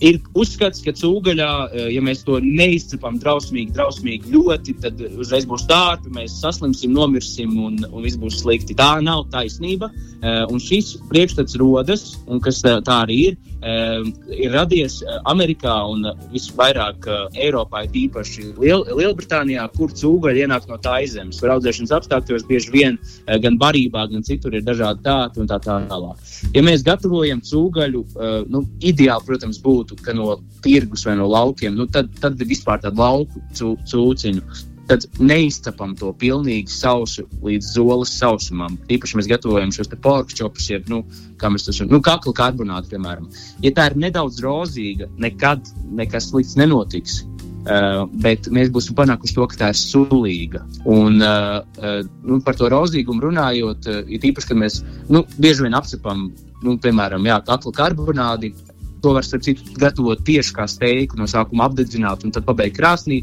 Ir 0.00 0.16
uzskats, 0.32 0.80
ka 0.80 0.94
cūgaļā, 0.96 1.50
eh, 1.74 1.88
ja 1.92 2.00
mēs 2.00 2.22
to 2.24 2.38
neizcepam 2.40 3.18
drausmīgi, 3.20 3.74
drausmīgi 3.76 4.32
ļoti, 4.32 4.74
tad 4.80 5.02
uzreiz 5.20 5.44
būs 5.44 5.66
dārbi, 5.68 6.12
mēs 6.16 6.38
saslimsim, 6.40 6.94
nomirsim 6.96 7.52
un, 7.60 7.76
un 7.84 8.06
viss 8.06 8.16
būs 8.16 8.40
slikti. 8.40 8.76
Tā 8.78 8.94
nav 9.04 9.26
taisnība. 9.34 9.90
Eh, 10.20 10.44
un 10.48 10.60
šis 10.60 10.94
priekšstats 11.10 11.58
rodas, 11.60 12.16
un 12.26 12.40
kas 12.40 12.62
tā 12.64 12.96
arī 13.04 13.18
ir, 13.28 13.36
eh, 13.36 13.49
ir 13.62 14.52
radies 14.54 15.00
Amerikā 15.28 15.74
un 15.90 16.06
visvairāk 16.32 17.08
Eiropā, 17.34 17.84
īpaši 17.86 18.54
Liel 18.60 18.86
Lielbritānijā, 18.88 19.66
kur 19.76 19.92
cūgaļi 19.92 20.46
ienāk 20.46 20.68
no 20.70 20.78
tā 20.80 20.98
zemes. 21.10 21.40
Kur 21.40 21.54
audzēšanas 21.56 21.94
apstākļos 21.98 22.46
bieži 22.48 22.72
vien 22.74 22.98
gan 23.44 23.58
barībā, 23.60 24.06
gan 24.12 24.24
citur 24.26 24.54
ir 24.56 24.64
dažādi 24.66 25.04
tādi 25.04 25.42
un 25.42 25.50
tā 25.50 25.60
tālāk. 25.64 26.32
Ja 26.54 26.64
mēs 26.64 26.84
gatavojam 26.86 27.42
cūgaļu, 27.44 28.04
nu, 28.50 28.64
ideāli, 28.80 29.26
protams, 29.26 29.60
būtu 29.62 30.00
no 30.16 30.40
tirgus 30.64 31.06
vai 31.06 31.16
no 31.20 31.28
laukiem, 31.30 31.76
nu, 31.76 31.86
tad, 31.86 32.10
tad 32.20 32.40
vispār 32.40 32.80
tādu 32.82 33.00
lauku 33.00 33.42
cūciņu. 33.54 34.69
Tad 34.90 35.06
neizcepam 35.22 35.92
to 35.98 36.10
pilnīgi 36.18 36.72
sausu 36.74 37.26
līdz 37.44 37.72
zoles 37.76 38.12
sausumam. 38.18 38.74
Īpaši 38.90 39.20
mēs 39.20 39.28
gatavojam 39.30 39.70
šos 39.74 39.92
porcelāna 39.92 40.38
čopus, 40.40 40.66
jeb, 40.72 40.88
nu, 40.90 41.04
kā 41.38 41.50
mēs 41.52 41.66
to 41.66 41.74
saucam, 41.74 41.92
nu, 41.94 42.02
kakla 42.04 42.34
karbonātu, 42.40 42.90
piemēram. 42.94 43.28
Ja 43.62 43.70
tā 43.76 43.90
ir 43.90 43.98
nedaudz 44.02 44.40
rozīga, 44.42 45.06
nekad 45.22 45.70
nekas 45.94 46.32
slikts 46.32 46.58
nenotiks. 46.58 47.20
Uh, 47.60 48.06
bet 48.24 48.46
mēs 48.48 48.70
būsim 48.72 48.96
panākuši 48.96 49.34
to, 49.36 49.46
ka 49.52 49.58
tā 49.60 49.66
ir 49.70 49.76
sulīga. 49.76 50.62
Un, 50.88 51.20
uh, 51.20 51.60
uh, 51.76 51.98
nu, 52.24 52.38
par 52.40 52.56
to 52.56 52.70
rozīgumu 52.72 53.26
runājot, 53.26 53.88
uh, 53.92 54.00
ir 54.08 54.24
īpaši, 54.30 54.48
kad 54.48 54.60
mēs 54.62 54.78
nu, 55.12 55.26
bieži 55.36 55.66
vien 55.66 55.76
apcepam, 55.76 56.30
nu, 56.64 56.78
piemēram, 56.80 57.28
jā, 57.28 57.36
kakla 57.46 57.74
karbonādi, 57.82 58.54
To 59.00 59.14
var 59.16 59.24
starp 59.24 59.44
citu 59.46 59.78
gatavot 59.80 60.20
tieši 60.26 60.52
kā 60.56 60.66
steiku, 60.68 61.16
no 61.16 61.24
sākuma 61.30 61.70
apdedzināt 61.70 62.24
un 62.26 62.34
tad 62.36 62.44
pabeigt 62.44 62.76
krāsnī. 62.76 63.22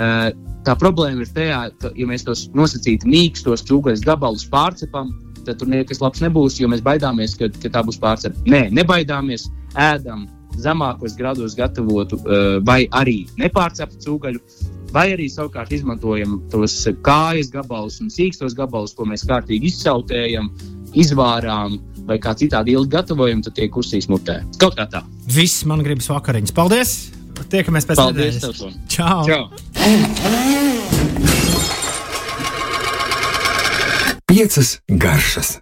Uh, 0.00 0.30
tā 0.66 0.76
problēma 0.78 1.24
ir 1.24 1.32
tajā, 1.34 1.60
ka, 1.80 1.92
ja 1.96 2.08
mēs 2.08 2.26
tos 2.26 2.46
nosacīti 2.56 3.08
mīkstos 3.08 3.64
cūgaļas 3.68 4.04
gabalus 4.06 4.46
pārcepam, 4.50 5.12
tad 5.46 5.60
tur 5.60 5.70
nekas 5.72 6.02
labs 6.02 6.22
nebūs, 6.24 6.58
jo 6.60 6.68
mēs 6.70 6.84
baidāmies, 6.84 7.36
ka, 7.38 7.48
ka 7.62 7.72
tā 7.72 7.84
būs 7.86 8.00
pārcepta. 8.00 8.44
Nē, 8.50 8.66
nebaidāmies, 8.76 9.48
ēdam 9.78 10.26
zemākos 10.60 11.14
grados 11.16 11.54
gatavotu 11.58 12.18
uh, 12.20 12.58
vai 12.66 12.84
arī 12.96 13.22
nepārceptu 13.40 14.02
cūgaļu. 14.06 14.42
Vai 14.90 15.12
arī 15.14 15.28
savukārt 15.30 15.70
izmantojam 15.70 16.40
tos 16.50 16.74
kājas 17.06 17.52
gabalus 17.52 18.00
un 18.02 18.10
sīkstos 18.10 18.56
gabalus, 18.58 18.96
ko 18.98 19.06
mēs 19.06 19.22
kārtīgi 19.28 19.70
izsautējam, 19.70 20.50
izvārām, 20.98 21.78
vai 22.08 22.18
kā 22.18 22.34
citādi 22.34 22.74
ilgi 22.74 22.96
gatavojam, 22.96 23.44
tad 23.46 23.54
tiek 23.60 23.78
uzsīs 23.78 24.10
mutē. 24.10 24.40
Kaut 24.58 24.74
kā 24.80 24.88
tā. 24.90 25.04
Viss 25.30 25.62
man 25.70 25.86
gribas 25.86 26.10
vakariņas. 26.10 26.56
Paldies! 26.58 26.98
Tiekamies 27.48 27.88
pēc 27.88 27.96
tam. 27.96 28.12
Paldies! 28.12 28.42
Čau! 28.90 29.24
Čau. 29.26 29.42
Piecas 34.30 34.78
garšas. 34.88 35.58